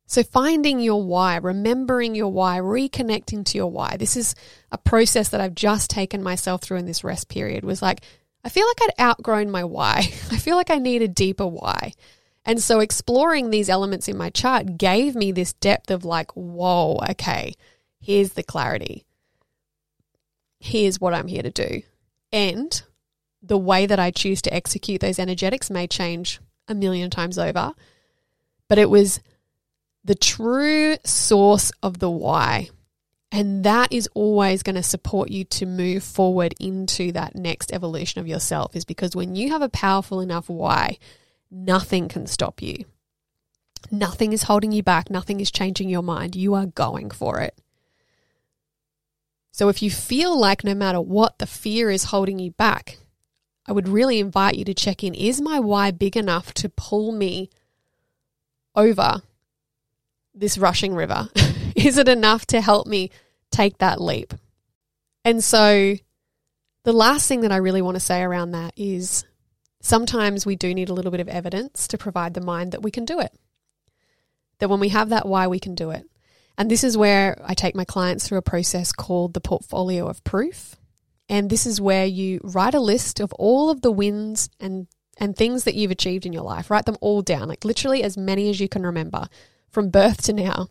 So, 0.09 0.23
finding 0.23 0.79
your 0.79 1.03
why, 1.03 1.35
remembering 1.37 2.15
your 2.15 2.31
why, 2.31 2.59
reconnecting 2.59 3.43
to 3.45 3.57
your 3.57 3.69
why. 3.69 3.97
This 3.97 4.15
is 4.15 4.35
a 4.71 4.77
process 4.77 5.29
that 5.29 5.41
I've 5.41 5.55
just 5.55 5.89
taken 5.89 6.23
myself 6.23 6.61
through 6.61 6.77
in 6.77 6.85
this 6.85 7.03
rest 7.03 7.27
period. 7.27 7.65
Was 7.65 7.81
like, 7.81 8.01
I 8.43 8.49
feel 8.49 8.65
like 8.65 8.81
I'd 8.83 9.03
outgrown 9.03 9.51
my 9.51 9.65
why. 9.65 9.97
I 10.31 10.37
feel 10.37 10.55
like 10.55 10.69
I 10.69 10.77
need 10.77 11.01
a 11.01 11.09
deeper 11.09 11.45
why. 11.45 11.91
And 12.45 12.61
so, 12.63 12.79
exploring 12.79 13.49
these 13.49 13.67
elements 13.69 14.07
in 14.07 14.15
my 14.15 14.29
chart 14.29 14.77
gave 14.77 15.13
me 15.13 15.33
this 15.33 15.51
depth 15.53 15.91
of 15.91 16.05
like, 16.05 16.31
whoa, 16.37 16.99
okay, 17.11 17.53
here's 17.99 18.31
the 18.33 18.43
clarity. 18.43 19.05
Here's 20.59 21.01
what 21.01 21.13
I'm 21.13 21.27
here 21.27 21.43
to 21.43 21.51
do. 21.51 21.81
And 22.31 22.81
the 23.47 23.57
way 23.57 23.85
that 23.85 23.99
I 23.99 24.11
choose 24.11 24.41
to 24.43 24.53
execute 24.53 25.01
those 25.01 25.19
energetics 25.19 25.69
may 25.69 25.87
change 25.87 26.39
a 26.67 26.75
million 26.75 27.09
times 27.09 27.39
over. 27.39 27.73
But 28.67 28.77
it 28.77 28.89
was 28.89 29.21
the 30.03 30.15
true 30.15 30.97
source 31.03 31.71
of 31.81 31.99
the 31.99 32.09
why. 32.09 32.69
And 33.31 33.63
that 33.63 33.91
is 33.91 34.07
always 34.13 34.63
going 34.63 34.75
to 34.75 34.83
support 34.83 35.29
you 35.29 35.43
to 35.45 35.65
move 35.65 36.03
forward 36.03 36.53
into 36.59 37.11
that 37.11 37.35
next 37.35 37.73
evolution 37.73 38.21
of 38.21 38.27
yourself, 38.27 38.75
is 38.75 38.85
because 38.85 39.15
when 39.15 39.35
you 39.35 39.49
have 39.49 39.61
a 39.61 39.69
powerful 39.69 40.21
enough 40.21 40.49
why, 40.49 40.97
nothing 41.51 42.07
can 42.07 42.25
stop 42.25 42.61
you. 42.61 42.85
Nothing 43.91 44.33
is 44.33 44.43
holding 44.43 44.71
you 44.71 44.81
back. 44.81 45.09
Nothing 45.09 45.39
is 45.39 45.51
changing 45.51 45.89
your 45.89 46.01
mind. 46.03 46.35
You 46.35 46.53
are 46.53 46.65
going 46.65 47.11
for 47.11 47.39
it. 47.39 47.57
So 49.51 49.69
if 49.69 49.81
you 49.81 49.89
feel 49.89 50.37
like 50.39 50.63
no 50.63 50.75
matter 50.75 51.01
what, 51.01 51.39
the 51.39 51.47
fear 51.47 51.89
is 51.89 52.05
holding 52.05 52.39
you 52.39 52.51
back, 52.51 52.97
I 53.67 53.73
would 53.73 53.89
really 53.89 54.19
invite 54.19 54.55
you 54.55 54.65
to 54.65 54.73
check 54.73 55.03
in 55.03 55.13
is 55.13 55.41
my 55.41 55.59
why 55.59 55.91
big 55.91 56.15
enough 56.15 56.53
to 56.55 56.69
pull 56.69 57.11
me 57.11 57.49
over 58.75 59.21
this 60.33 60.57
rushing 60.57 60.95
river? 60.95 61.29
is 61.75 61.97
it 61.97 62.07
enough 62.07 62.45
to 62.47 62.61
help 62.61 62.87
me 62.87 63.11
take 63.51 63.79
that 63.79 63.99
leap? 63.99 64.33
And 65.25 65.43
so, 65.43 65.95
the 66.83 66.93
last 66.93 67.27
thing 67.27 67.41
that 67.41 67.51
I 67.51 67.57
really 67.57 67.81
want 67.81 67.95
to 67.95 68.01
say 68.01 68.21
around 68.21 68.51
that 68.51 68.73
is 68.77 69.25
sometimes 69.81 70.45
we 70.45 70.55
do 70.55 70.73
need 70.73 70.89
a 70.89 70.93
little 70.93 71.11
bit 71.11 71.19
of 71.19 71.27
evidence 71.27 71.87
to 71.89 71.97
provide 71.97 72.33
the 72.33 72.41
mind 72.41 72.71
that 72.71 72.81
we 72.81 72.91
can 72.91 73.03
do 73.03 73.19
it. 73.19 73.33
That 74.59 74.69
when 74.69 74.79
we 74.79 74.89
have 74.89 75.09
that 75.09 75.27
why, 75.27 75.47
we 75.47 75.59
can 75.59 75.75
do 75.75 75.91
it. 75.91 76.07
And 76.57 76.71
this 76.71 76.83
is 76.83 76.97
where 76.97 77.39
I 77.45 77.53
take 77.53 77.75
my 77.75 77.85
clients 77.85 78.27
through 78.27 78.37
a 78.37 78.43
process 78.43 78.91
called 78.91 79.33
the 79.33 79.41
portfolio 79.41 80.07
of 80.07 80.23
proof. 80.23 80.77
And 81.29 81.49
this 81.49 81.65
is 81.65 81.81
where 81.81 82.05
you 82.05 82.39
write 82.43 82.73
a 82.73 82.79
list 82.79 83.19
of 83.19 83.33
all 83.33 83.69
of 83.69 83.81
the 83.81 83.91
wins 83.91 84.49
and, 84.59 84.87
and 85.17 85.35
things 85.35 85.65
that 85.65 85.75
you've 85.75 85.91
achieved 85.91 86.25
in 86.25 86.33
your 86.33 86.43
life. 86.43 86.71
Write 86.71 86.85
them 86.85 86.97
all 87.01 87.21
down, 87.21 87.49
like 87.49 87.65
literally 87.65 88.03
as 88.03 88.17
many 88.17 88.49
as 88.49 88.59
you 88.59 88.69
can 88.69 88.83
remember 88.83 89.27
from 89.69 89.89
birth 89.89 90.23
to 90.23 90.33
now. 90.33 90.69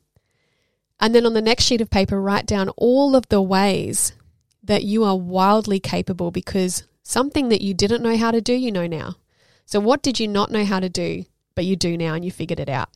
And 0.98 1.14
then 1.14 1.26
on 1.26 1.34
the 1.34 1.42
next 1.42 1.64
sheet 1.64 1.80
of 1.80 1.90
paper, 1.90 2.20
write 2.20 2.46
down 2.46 2.70
all 2.70 3.14
of 3.14 3.28
the 3.28 3.42
ways 3.42 4.12
that 4.62 4.84
you 4.84 5.04
are 5.04 5.16
wildly 5.16 5.78
capable 5.78 6.30
because 6.30 6.84
something 7.02 7.50
that 7.50 7.62
you 7.62 7.74
didn't 7.74 8.02
know 8.02 8.16
how 8.16 8.30
to 8.30 8.40
do, 8.40 8.54
you 8.54 8.72
know 8.72 8.86
now. 8.86 9.16
So, 9.66 9.80
what 9.80 10.02
did 10.02 10.18
you 10.18 10.28
not 10.28 10.50
know 10.50 10.64
how 10.64 10.80
to 10.80 10.88
do, 10.88 11.24
but 11.54 11.64
you 11.64 11.76
do 11.76 11.96
now 11.96 12.14
and 12.14 12.24
you 12.24 12.30
figured 12.30 12.60
it 12.60 12.68
out? 12.68 12.88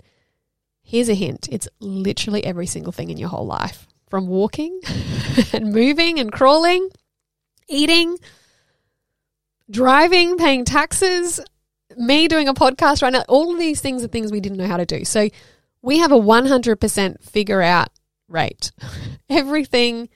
Here's 0.83 1.09
a 1.09 1.15
hint 1.15 1.49
it's 1.51 1.69
literally 1.79 2.45
every 2.45 2.67
single 2.67 2.93
thing 2.93 3.11
in 3.11 3.17
your 3.17 3.29
whole 3.29 3.47
life 3.47 3.87
from 4.09 4.27
walking 4.27 4.81
and 5.53 5.73
moving 5.73 6.19
and 6.19 6.33
crawling 6.33 6.89
eating, 7.71 8.19
driving, 9.71 10.37
paying 10.37 10.65
taxes, 10.65 11.41
me 11.97 12.29
doing 12.29 12.49
a 12.49 12.55
podcast 12.55 13.03
right 13.03 13.13
now. 13.13 13.25
All 13.29 13.53
of 13.53 13.59
these 13.59 13.81
things 13.81 14.05
are 14.05 14.09
things 14.09 14.31
we 14.31 14.41
didn't 14.41 14.59
know 14.59 14.67
how 14.67 14.77
to 14.77 14.87
do. 14.87 15.05
So 15.05 15.29
we 15.83 15.99
have 15.99 16.13
a 16.13 16.19
100% 16.19 17.23
figure 17.23 17.63
out 17.63 17.89
rate. 18.29 18.73
Everything 19.31 20.09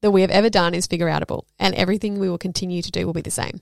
that 0.00 0.10
we 0.10 0.20
have 0.20 0.30
ever 0.30 0.50
done 0.50 0.74
is 0.74 0.86
figure 0.86 1.06
outable, 1.06 1.44
and 1.58 1.74
everything 1.74 2.18
we 2.18 2.28
will 2.28 2.38
continue 2.38 2.82
to 2.82 2.90
do 2.90 3.06
will 3.06 3.12
be 3.12 3.20
the 3.20 3.30
same. 3.30 3.60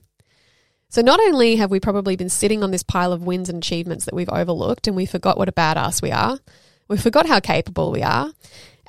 So, 0.89 1.01
not 1.01 1.19
only 1.19 1.55
have 1.55 1.71
we 1.71 1.79
probably 1.79 2.15
been 2.15 2.29
sitting 2.29 2.63
on 2.63 2.71
this 2.71 2.83
pile 2.83 3.13
of 3.13 3.23
wins 3.23 3.47
and 3.47 3.59
achievements 3.59 4.05
that 4.05 4.15
we've 4.15 4.27
overlooked, 4.27 4.87
and 4.87 4.95
we 4.95 5.05
forgot 5.05 5.37
what 5.37 5.47
a 5.47 5.53
badass 5.53 6.01
we 6.01 6.11
are, 6.11 6.39
we 6.87 6.97
forgot 6.97 7.27
how 7.27 7.39
capable 7.39 7.91
we 7.91 8.01
are, 8.01 8.31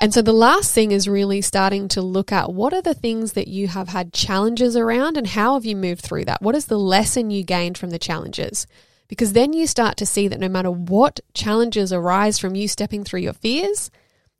and 0.02 0.12
so 0.12 0.20
the 0.20 0.32
last 0.32 0.74
thing 0.74 0.90
is 0.90 1.06
really 1.06 1.40
starting 1.40 1.86
to 1.86 2.02
look 2.02 2.32
at 2.32 2.52
what 2.52 2.74
are 2.74 2.82
the 2.82 2.92
things 2.92 3.34
that 3.34 3.46
you 3.46 3.68
have 3.68 3.90
had 3.90 4.12
challenges 4.12 4.76
around 4.76 5.16
and 5.16 5.28
how 5.28 5.54
have 5.54 5.64
you 5.64 5.76
moved 5.76 6.00
through 6.00 6.24
that? 6.24 6.42
What 6.42 6.56
is 6.56 6.66
the 6.66 6.76
lesson 6.76 7.30
you 7.30 7.44
gained 7.44 7.78
from 7.78 7.90
the 7.90 8.00
challenges? 8.00 8.66
Because 9.06 9.32
then 9.32 9.52
you 9.52 9.64
start 9.64 9.96
to 9.98 10.04
see 10.04 10.26
that 10.26 10.40
no 10.40 10.48
matter 10.48 10.72
what 10.72 11.20
challenges 11.34 11.92
arise 11.92 12.40
from 12.40 12.56
you 12.56 12.66
stepping 12.66 13.04
through 13.04 13.20
your 13.20 13.32
fears, 13.32 13.92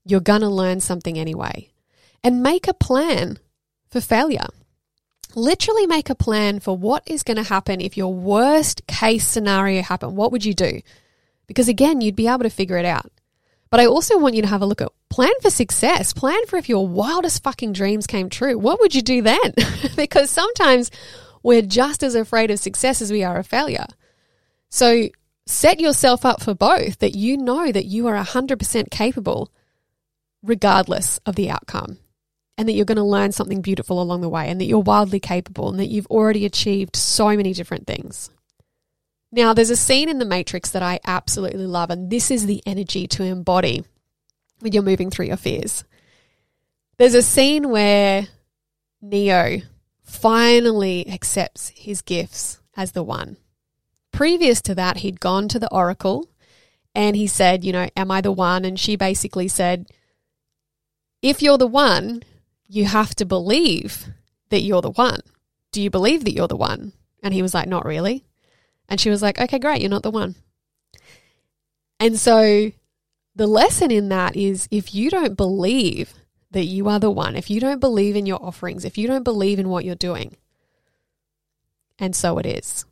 you're 0.05 0.19
going 0.19 0.41
to 0.41 0.49
learn 0.49 0.81
something 0.81 1.17
anyway. 1.17 1.71
And 2.25 2.43
make 2.43 2.67
a 2.67 2.75
plan 2.75 3.39
for 3.89 4.01
failure. 4.01 4.49
Literally 5.37 5.87
make 5.87 6.11
a 6.11 6.17
plan 6.17 6.59
for 6.59 6.77
what 6.77 7.05
is 7.07 7.23
going 7.23 7.37
to 7.37 7.45
happen 7.45 7.81
if 7.81 7.97
your 7.97 8.13
worst 8.13 8.85
case 8.89 9.29
scenario 9.29 9.83
happened. 9.83 10.17
What 10.17 10.33
would 10.33 10.45
you 10.45 10.55
do? 10.55 10.81
Because 11.47 11.69
again, 11.69 12.01
you'd 12.01 12.17
be 12.17 12.27
able 12.27 12.43
to 12.43 12.51
figure 12.51 12.79
it 12.79 12.85
out. 12.85 13.13
But 13.73 13.81
I 13.81 13.87
also 13.87 14.19
want 14.19 14.35
you 14.35 14.43
to 14.43 14.49
have 14.49 14.61
a 14.61 14.67
look 14.67 14.83
at 14.83 14.93
plan 15.09 15.33
for 15.41 15.49
success. 15.49 16.13
Plan 16.13 16.47
for 16.47 16.59
if 16.59 16.69
your 16.69 16.87
wildest 16.87 17.43
fucking 17.43 17.73
dreams 17.73 18.07
came 18.07 18.29
true. 18.29 18.59
What 18.59 18.81
would 18.81 18.95
you 18.95 19.01
do 19.01 19.23
then? 19.23 19.55
because 19.97 20.29
sometimes 20.29 20.91
we're 21.43 21.63
just 21.63 22.03
as 22.03 22.15
afraid 22.15 22.51
of 22.51 22.59
success 22.59 23.01
as 23.01 23.11
we 23.11 23.25
are 23.25 23.39
of 23.39 23.47
failure. 23.47 23.87
So 24.69 25.09
set 25.47 25.81
yourself 25.81 26.27
up 26.27 26.43
for 26.43 26.55
both 26.55 26.99
that 26.99 27.17
you 27.17 27.39
know 27.39 27.73
that 27.73 27.87
you 27.87 28.09
are 28.09 28.23
100% 28.23 28.91
capable 28.91 29.51
regardless 30.43 31.19
of 31.25 31.35
the 31.37 31.49
outcome. 31.49 31.97
and 32.59 32.69
that 32.69 32.75
you're 32.75 32.85
going 32.85 32.97
to 32.97 33.03
learn 33.03 33.33
something 33.33 33.63
beautiful 33.63 34.03
along 34.03 34.21
the 34.21 34.29
way 34.29 34.51
and 34.51 34.61
that 34.61 34.67
you're 34.67 34.81
wildly 34.81 35.19
capable 35.19 35.71
and 35.71 35.81
that 35.81 35.89
you've 35.89 36.07
already 36.09 36.45
achieved 36.45 36.95
so 36.95 37.35
many 37.35 37.55
different 37.55 37.87
things. 37.87 38.29
Now, 39.35 39.55
there's 39.55 39.71
a 39.71 39.77
scene 39.77 40.11
in 40.11 40.19
The 40.19 40.27
Matrix 40.27 40.71
that 40.71 40.83
I 40.83 41.01
absolutely 41.07 41.67
love, 41.67 41.89
and 41.89 42.11
this 42.11 42.31
is 42.31 42.45
the 42.45 42.63
energy 42.67 43.07
to 43.09 43.25
embody 43.25 43.83
when 44.61 44.73
you're 44.73 44.83
moving 44.83 45.11
through 45.11 45.27
your 45.27 45.39
fears. 45.39 45.85
There's 46.99 47.15
a 47.15 47.23
scene 47.23 47.71
where 47.71 48.29
Neo 49.01 49.63
finally 50.03 51.09
accepts 51.09 51.69
his 51.69 52.03
gifts 52.03 52.61
as 52.77 52.93
the 52.93 53.03
one. 53.03 53.39
Previous 54.13 54.61
to 54.63 54.75
that, 54.75 54.99
he'd 54.99 55.19
gone 55.19 55.49
to 55.49 55.59
the 55.59 55.73
Oracle 55.73 56.29
and 56.95 57.17
he 57.17 57.27
said, 57.27 57.65
You 57.65 57.73
know, 57.73 57.89
am 57.97 58.11
I 58.11 58.21
the 58.21 58.31
one? 58.31 58.67
And 58.67 58.79
she 58.79 58.97
basically 58.97 59.49
said, 59.49 59.87
If 61.23 61.41
you're 61.41 61.59
the 61.59 61.67
one, 61.67 62.23
you 62.69 62.85
have 62.85 63.15
to 63.15 63.25
believe 63.25 64.09
that 64.51 64.61
you're 64.61 64.83
the 64.83 64.91
one. 64.91 65.21
Do 65.73 65.81
you 65.81 65.89
believe 65.89 66.25
that 66.25 66.35
you're 66.35 66.49
the 66.49 66.57
one? 66.57 66.93
And 67.23 67.33
he 67.33 67.41
was 67.41 67.55
like, 67.55 67.67
Not 67.67 67.87
really. 67.87 68.27
And 68.93 69.01
she 69.01 69.09
was 69.09 69.23
like, 69.23 69.41
Okay, 69.41 69.59
great, 69.59 69.81
you're 69.81 69.89
not 69.89 70.03
the 70.03 70.11
one. 70.11 70.35
And 71.99 72.19
so 72.19 72.73
the 73.35 73.47
lesson 73.47 73.91
in 73.91 74.11
that 74.11 74.37
is 74.37 74.69
if 74.71 74.95
you 74.95 75.09
don't 75.09 75.35
believe 75.35 76.13
that 76.51 76.67
you 76.67 76.91
are 76.91 77.01
the 77.01 77.11
one, 77.11 77.35
if 77.35 77.49
you 77.49 77.59
don't 77.59 77.81
believe 77.81 78.17
in 78.17 78.27
your 78.27 78.45
offerings, 78.45 78.85
if 78.85 78.99
you 78.99 79.09
don't 79.09 79.23
believe 79.23 79.59
in 79.59 79.71
what 79.71 79.87
you're 79.87 79.95
doing, 79.95 80.37
and 81.99 82.15
so 82.15 82.37
it 82.37 82.45
is. 82.45 82.85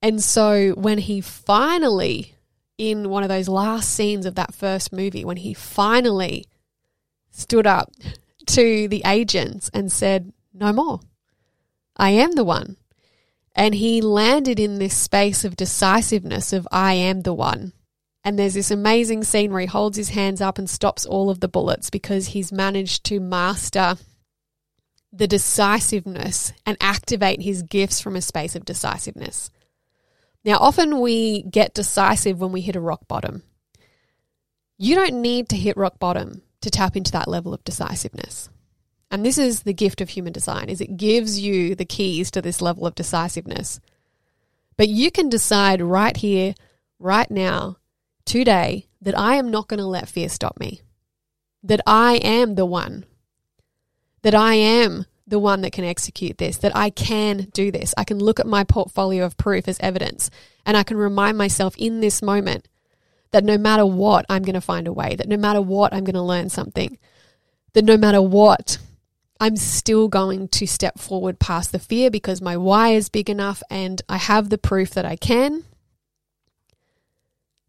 And 0.00 0.22
so 0.22 0.70
when 0.70 0.96
he 0.96 1.20
finally, 1.20 2.34
in 2.78 3.10
one 3.10 3.22
of 3.22 3.28
those 3.28 3.50
last 3.50 3.90
scenes 3.90 4.24
of 4.24 4.36
that 4.36 4.54
first 4.54 4.94
movie, 4.94 5.26
when 5.26 5.36
he 5.36 5.52
finally 5.52 6.46
stood 7.30 7.66
up 7.66 7.92
to 8.46 8.88
the 8.88 9.02
agents 9.04 9.70
and 9.74 9.92
said, 9.92 10.32
No 10.54 10.72
more, 10.72 11.00
I 11.98 12.10
am 12.12 12.32
the 12.32 12.44
one. 12.44 12.78
And 13.54 13.74
he 13.74 14.00
landed 14.00 14.58
in 14.58 14.78
this 14.78 14.96
space 14.96 15.44
of 15.44 15.56
decisiveness 15.56 16.52
of, 16.52 16.66
I 16.72 16.94
am 16.94 17.20
the 17.20 17.34
one. 17.34 17.72
And 18.24 18.38
there's 18.38 18.54
this 18.54 18.70
amazing 18.70 19.24
scene 19.24 19.52
where 19.52 19.60
he 19.60 19.66
holds 19.66 19.96
his 19.96 20.10
hands 20.10 20.40
up 20.40 20.58
and 20.58 20.70
stops 20.70 21.04
all 21.04 21.28
of 21.28 21.40
the 21.40 21.48
bullets 21.48 21.90
because 21.90 22.28
he's 22.28 22.52
managed 22.52 23.04
to 23.04 23.20
master 23.20 23.96
the 25.12 25.26
decisiveness 25.26 26.52
and 26.64 26.76
activate 26.80 27.42
his 27.42 27.62
gifts 27.62 28.00
from 28.00 28.16
a 28.16 28.22
space 28.22 28.56
of 28.56 28.64
decisiveness. 28.64 29.50
Now, 30.44 30.56
often 30.58 31.00
we 31.00 31.42
get 31.42 31.74
decisive 31.74 32.40
when 32.40 32.52
we 32.52 32.62
hit 32.62 32.76
a 32.76 32.80
rock 32.80 33.06
bottom. 33.06 33.42
You 34.78 34.94
don't 34.96 35.20
need 35.20 35.48
to 35.50 35.56
hit 35.56 35.76
rock 35.76 35.98
bottom 35.98 36.42
to 36.62 36.70
tap 36.70 36.96
into 36.96 37.12
that 37.12 37.28
level 37.28 37.52
of 37.52 37.62
decisiveness. 37.64 38.48
And 39.12 39.26
this 39.26 39.36
is 39.36 39.62
the 39.62 39.74
gift 39.74 40.00
of 40.00 40.08
human 40.08 40.32
design 40.32 40.70
is 40.70 40.80
it 40.80 40.96
gives 40.96 41.38
you 41.38 41.74
the 41.74 41.84
keys 41.84 42.30
to 42.30 42.40
this 42.40 42.62
level 42.62 42.86
of 42.86 42.94
decisiveness. 42.94 43.78
But 44.78 44.88
you 44.88 45.10
can 45.10 45.28
decide 45.28 45.82
right 45.82 46.16
here, 46.16 46.54
right 46.98 47.30
now, 47.30 47.76
today 48.24 48.86
that 49.02 49.16
I 49.16 49.34
am 49.34 49.50
not 49.50 49.68
going 49.68 49.80
to 49.80 49.86
let 49.86 50.08
fear 50.08 50.30
stop 50.30 50.58
me. 50.58 50.80
That 51.62 51.82
I 51.86 52.14
am 52.16 52.54
the 52.54 52.64
one. 52.64 53.04
That 54.22 54.34
I 54.34 54.54
am 54.54 55.04
the 55.26 55.38
one 55.38 55.60
that 55.60 55.72
can 55.72 55.84
execute 55.84 56.38
this, 56.38 56.56
that 56.58 56.74
I 56.74 56.88
can 56.88 57.48
do 57.52 57.70
this. 57.70 57.92
I 57.98 58.04
can 58.04 58.18
look 58.18 58.40
at 58.40 58.46
my 58.46 58.64
portfolio 58.64 59.26
of 59.26 59.36
proof 59.36 59.68
as 59.68 59.78
evidence 59.80 60.30
and 60.64 60.74
I 60.74 60.84
can 60.84 60.96
remind 60.96 61.36
myself 61.36 61.76
in 61.76 62.00
this 62.00 62.22
moment 62.22 62.66
that 63.30 63.44
no 63.44 63.58
matter 63.58 63.84
what, 63.84 64.24
I'm 64.30 64.42
going 64.42 64.54
to 64.54 64.60
find 64.62 64.86
a 64.86 64.92
way, 64.92 65.16
that 65.16 65.28
no 65.28 65.36
matter 65.36 65.60
what, 65.60 65.92
I'm 65.92 66.04
going 66.04 66.14
to 66.14 66.22
learn 66.22 66.48
something, 66.48 66.98
that 67.74 67.84
no 67.84 67.96
matter 67.96 68.22
what, 68.22 68.78
I'm 69.42 69.56
still 69.56 70.06
going 70.06 70.46
to 70.46 70.68
step 70.68 71.00
forward 71.00 71.40
past 71.40 71.72
the 71.72 71.80
fear 71.80 72.12
because 72.12 72.40
my 72.40 72.56
why 72.56 72.90
is 72.90 73.08
big 73.08 73.28
enough 73.28 73.60
and 73.68 74.00
I 74.08 74.16
have 74.16 74.50
the 74.50 74.56
proof 74.56 74.90
that 74.90 75.04
I 75.04 75.16
can 75.16 75.64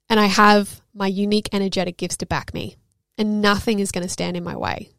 and 0.08 0.20
I 0.20 0.28
have 0.28 0.82
my 0.94 1.08
unique 1.08 1.50
energetic 1.52 1.98
gifts 1.98 2.18
to 2.18 2.28
back 2.28 2.54
me, 2.54 2.76
and 3.18 3.42
nothing 3.42 3.80
is 3.80 3.92
going 3.92 4.04
to 4.04 4.10
stand 4.10 4.38
in 4.38 4.44
my 4.44 4.56
way. 4.56 4.90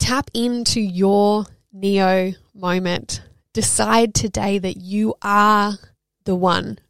Tap 0.00 0.28
into 0.34 0.80
your 0.80 1.46
Neo 1.72 2.32
moment. 2.52 3.22
Decide 3.52 4.14
today 4.14 4.58
that 4.58 4.78
you 4.78 5.14
are 5.22 5.78
the 6.24 6.34
one, 6.34 6.80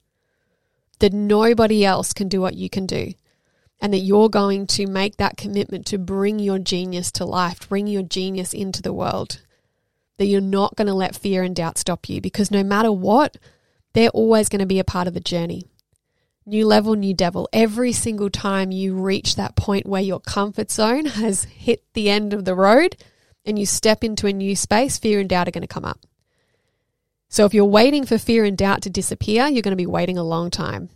that 1.01 1.13
nobody 1.13 1.85
else 1.85 2.15
can 2.15 2.29
do 2.29 2.41
what 2.41 2.55
you 2.55 2.71
can 2.71 2.87
do, 2.87 3.13
and 3.81 3.93
that 3.93 3.99
you're 3.99 4.29
going 4.29 4.67
to 4.67 4.87
make 4.87 5.17
that 5.17 5.37
commitment 5.37 5.87
to 5.87 5.99
bring 5.99 6.39
your 6.39 6.59
genius 6.59 7.13
to 7.13 7.25
life, 7.25 7.69
bring 7.69 7.87
your 7.87 8.03
genius 8.03 8.53
into 8.53 8.83
the 8.83 8.93
world. 8.93 9.41
That 10.17 10.27
you're 10.27 10.41
not 10.41 10.75
going 10.75 10.89
to 10.89 10.95
let 10.95 11.15
fear 11.15 11.45
and 11.45 11.55
doubt 11.55 11.79
stop 11.79 12.09
you 12.09 12.21
because 12.21 12.51
no 12.51 12.65
matter 12.65 12.91
what, 12.91 13.37
they're 13.93 14.11
always 14.11 14.49
going 14.49 14.61
to 14.61 14.67
be 14.67 14.81
a 14.81 14.85
part 14.85 15.07
of 15.07 15.15
the 15.15 15.21
journey 15.21 15.65
new 16.49 16.67
level, 16.67 16.95
new 16.95 17.15
devil. 17.15 17.49
Every 17.53 17.93
single 17.93 18.31
time 18.31 18.73
you 18.73 18.95
reach 18.95 19.37
that 19.37 19.55
point 19.55 19.87
where 19.87 20.03
your 20.03 20.21
comfort 20.21 20.71
zone 20.71 21.05
has 21.23 21.45
hit 21.45 21.85
the 21.93 22.11
end 22.11 22.33
of 22.33 22.45
the 22.45 22.55
road 22.55 22.97
and 23.45 23.59
you 23.59 23.67
step 23.67 24.03
into 24.03 24.27
a 24.27 24.33
new 24.33 24.57
space, 24.57 24.99
fear 24.99 25.21
and 25.21 25.29
doubt 25.29 25.49
are 25.49 25.53
going 25.53 25.63
to 25.63 25.69
come 25.69 25.85
up. 25.85 26.01
So 27.29 27.45
if 27.45 27.53
you're 27.53 27.67
waiting 27.67 28.07
for 28.07 28.17
fear 28.17 28.45
and 28.45 28.57
doubt 28.57 28.83
to 28.83 28.91
disappear, 28.91 29.47
you're 29.47 29.63
going 29.63 29.73
to 29.73 29.77
be 29.77 29.87
waiting 29.87 30.17
a 30.17 30.23
long 30.23 30.51
time. 30.51 30.89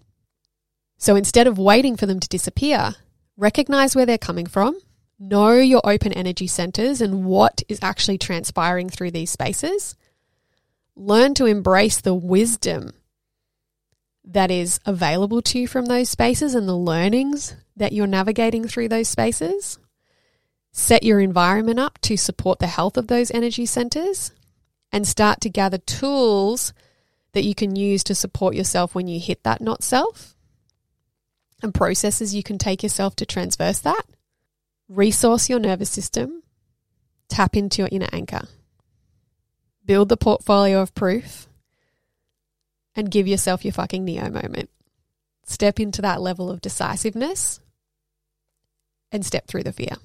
So 1.02 1.16
instead 1.16 1.48
of 1.48 1.58
waiting 1.58 1.96
for 1.96 2.06
them 2.06 2.20
to 2.20 2.28
disappear, 2.28 2.94
recognize 3.36 3.96
where 3.96 4.06
they're 4.06 4.18
coming 4.18 4.46
from, 4.46 4.78
know 5.18 5.54
your 5.54 5.80
open 5.82 6.12
energy 6.12 6.46
centers 6.46 7.00
and 7.00 7.24
what 7.24 7.60
is 7.68 7.80
actually 7.82 8.18
transpiring 8.18 8.88
through 8.88 9.10
these 9.10 9.32
spaces. 9.32 9.96
Learn 10.94 11.34
to 11.34 11.46
embrace 11.46 12.00
the 12.00 12.14
wisdom 12.14 12.92
that 14.24 14.52
is 14.52 14.78
available 14.86 15.42
to 15.42 15.58
you 15.58 15.66
from 15.66 15.86
those 15.86 16.08
spaces 16.08 16.54
and 16.54 16.68
the 16.68 16.76
learnings 16.76 17.56
that 17.74 17.90
you're 17.90 18.06
navigating 18.06 18.68
through 18.68 18.88
those 18.88 19.08
spaces. 19.08 19.80
Set 20.70 21.02
your 21.02 21.18
environment 21.18 21.80
up 21.80 21.98
to 22.02 22.16
support 22.16 22.60
the 22.60 22.68
health 22.68 22.96
of 22.96 23.08
those 23.08 23.32
energy 23.32 23.66
centers 23.66 24.30
and 24.92 25.04
start 25.04 25.40
to 25.40 25.50
gather 25.50 25.78
tools 25.78 26.72
that 27.32 27.42
you 27.42 27.56
can 27.56 27.74
use 27.74 28.04
to 28.04 28.14
support 28.14 28.54
yourself 28.54 28.94
when 28.94 29.08
you 29.08 29.18
hit 29.18 29.42
that 29.42 29.60
not 29.60 29.82
self 29.82 30.36
and 31.62 31.75
processes 31.75 32.35
you 32.35 32.42
can 32.42 32.59
take 32.59 32.83
yourself 32.83 33.16
to 33.16 33.27
transverse 33.27 33.79
that. 33.81 34.03
Resource 34.88 35.48
your 35.48 35.59
nervous 35.59 35.90
system, 35.90 36.42
tap 37.29 37.57
into 37.57 37.83
your 37.83 37.88
inner 37.90 38.09
anchor, 38.12 38.46
build 39.85 40.09
the 40.09 40.16
portfolio 40.16 40.81
of 40.81 40.94
proof 40.94 41.46
and 42.94 43.11
give 43.11 43.27
yourself 43.27 43.64
your 43.64 43.72
fucking 43.72 44.05
Neo 44.05 44.29
moment. 44.31 44.68
Step 45.44 45.81
into 45.81 46.03
that 46.03 46.20
level 46.20 46.51
of 46.51 46.61
decisiveness 46.61 47.61
and 49.11 49.25
step 49.25 49.46
through 49.46 49.62
the 49.62 49.72
fear. 49.72 49.96